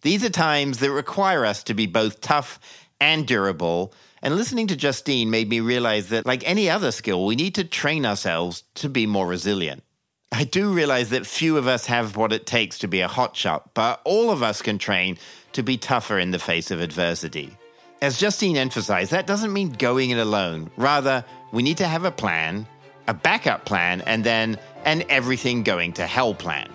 These 0.01 0.23
are 0.23 0.29
times 0.29 0.79
that 0.79 0.91
require 0.91 1.45
us 1.45 1.63
to 1.63 1.73
be 1.73 1.87
both 1.87 2.21
tough 2.21 2.59
and 2.99 3.27
durable, 3.27 3.93
And 4.21 4.35
listening 4.35 4.67
to 4.67 4.75
Justine 4.75 5.29
made 5.29 5.49
me 5.49 5.59
realize 5.59 6.09
that, 6.09 6.25
like 6.25 6.47
any 6.47 6.69
other 6.69 6.91
skill, 6.91 7.25
we 7.25 7.35
need 7.35 7.55
to 7.55 7.63
train 7.63 8.05
ourselves 8.05 8.63
to 8.75 8.89
be 8.89 9.05
more 9.05 9.27
resilient. 9.27 9.83
I 10.31 10.43
do 10.43 10.73
realize 10.73 11.09
that 11.09 11.25
few 11.25 11.57
of 11.57 11.67
us 11.67 11.85
have 11.85 12.17
what 12.17 12.33
it 12.33 12.45
takes 12.45 12.79
to 12.79 12.87
be 12.87 13.01
a 13.01 13.07
hotshot, 13.07 13.69
but 13.73 14.01
all 14.03 14.31
of 14.31 14.43
us 14.43 14.61
can 14.61 14.77
train 14.77 15.17
to 15.53 15.63
be 15.63 15.77
tougher 15.77 16.19
in 16.19 16.31
the 16.31 16.39
face 16.39 16.71
of 16.71 16.81
adversity. 16.81 17.55
As 18.01 18.19
Justine 18.19 18.57
emphasized, 18.57 19.11
that 19.11 19.27
doesn't 19.27 19.53
mean 19.53 19.69
going 19.69 20.09
it 20.09 20.17
alone. 20.17 20.69
Rather, 20.75 21.23
we 21.51 21.63
need 21.63 21.77
to 21.77 21.87
have 21.87 22.03
a 22.03 22.11
plan, 22.11 22.67
a 23.07 23.13
backup 23.13 23.65
plan, 23.65 24.01
and 24.01 24.23
then 24.23 24.59
an 24.83 25.03
everything 25.09 25.63
going 25.63 25.93
to 25.93 26.05
hell 26.05 26.33
plan. 26.33 26.69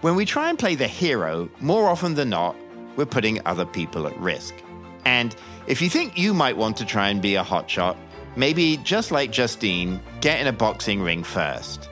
When 0.00 0.14
we 0.14 0.24
try 0.24 0.48
and 0.48 0.58
play 0.58 0.76
the 0.76 0.86
hero, 0.86 1.50
more 1.60 1.86
often 1.86 2.14
than 2.14 2.30
not, 2.30 2.56
we're 2.96 3.04
putting 3.04 3.44
other 3.46 3.66
people 3.66 4.06
at 4.06 4.18
risk. 4.18 4.54
And 5.04 5.36
if 5.66 5.82
you 5.82 5.90
think 5.90 6.16
you 6.16 6.32
might 6.32 6.56
want 6.56 6.78
to 6.78 6.86
try 6.86 7.10
and 7.10 7.20
be 7.20 7.34
a 7.34 7.44
hotshot, 7.44 7.96
maybe 8.34 8.78
just 8.78 9.10
like 9.10 9.30
Justine, 9.30 10.00
get 10.22 10.40
in 10.40 10.46
a 10.46 10.52
boxing 10.52 11.02
ring 11.02 11.22
first. 11.22 11.90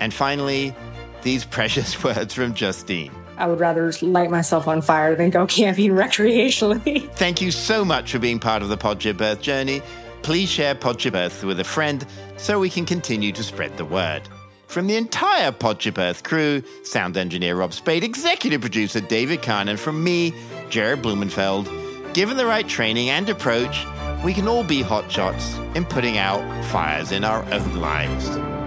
And 0.00 0.14
finally, 0.14 0.74
these 1.22 1.44
precious 1.56 2.02
words 2.02 2.32
from 2.32 2.54
Justine. 2.54 3.12
I 3.36 3.46
would 3.46 3.60
rather 3.60 3.92
light 4.00 4.30
myself 4.30 4.66
on 4.66 4.80
fire 4.80 5.14
than 5.14 5.28
go 5.28 5.46
camping 5.58 5.90
recreationally. 5.90 7.10
Thank 7.12 7.42
you 7.42 7.50
so 7.50 7.84
much 7.84 8.12
for 8.12 8.18
being 8.18 8.38
part 8.38 8.62
of 8.62 8.70
the 8.70 8.78
Podship 8.78 9.20
Earth 9.20 9.42
journey. 9.42 9.82
Please 10.22 10.48
share 10.48 10.74
Podship 10.74 11.14
Earth 11.14 11.44
with 11.44 11.60
a 11.60 11.64
friend 11.64 12.06
so 12.38 12.58
we 12.58 12.70
can 12.70 12.86
continue 12.86 13.32
to 13.32 13.42
spread 13.42 13.76
the 13.76 13.84
word. 13.84 14.22
From 14.70 14.86
the 14.86 14.94
entire 14.94 15.50
Podship 15.50 15.98
Earth 15.98 16.22
crew, 16.22 16.62
sound 16.84 17.16
engineer 17.16 17.56
Rob 17.56 17.72
Spade, 17.72 18.04
executive 18.04 18.60
producer 18.60 19.00
David 19.00 19.42
Kahn, 19.42 19.68
and 19.68 19.80
from 19.80 20.04
me, 20.04 20.32
Jared 20.68 21.02
Blumenfeld, 21.02 21.68
given 22.14 22.36
the 22.36 22.46
right 22.46 22.68
training 22.68 23.10
and 23.10 23.28
approach, 23.28 23.84
we 24.24 24.32
can 24.32 24.46
all 24.46 24.62
be 24.62 24.80
hotshots 24.80 25.58
in 25.74 25.84
putting 25.84 26.18
out 26.18 26.64
fires 26.66 27.10
in 27.10 27.24
our 27.24 27.42
own 27.52 27.80
lives. 27.80 28.59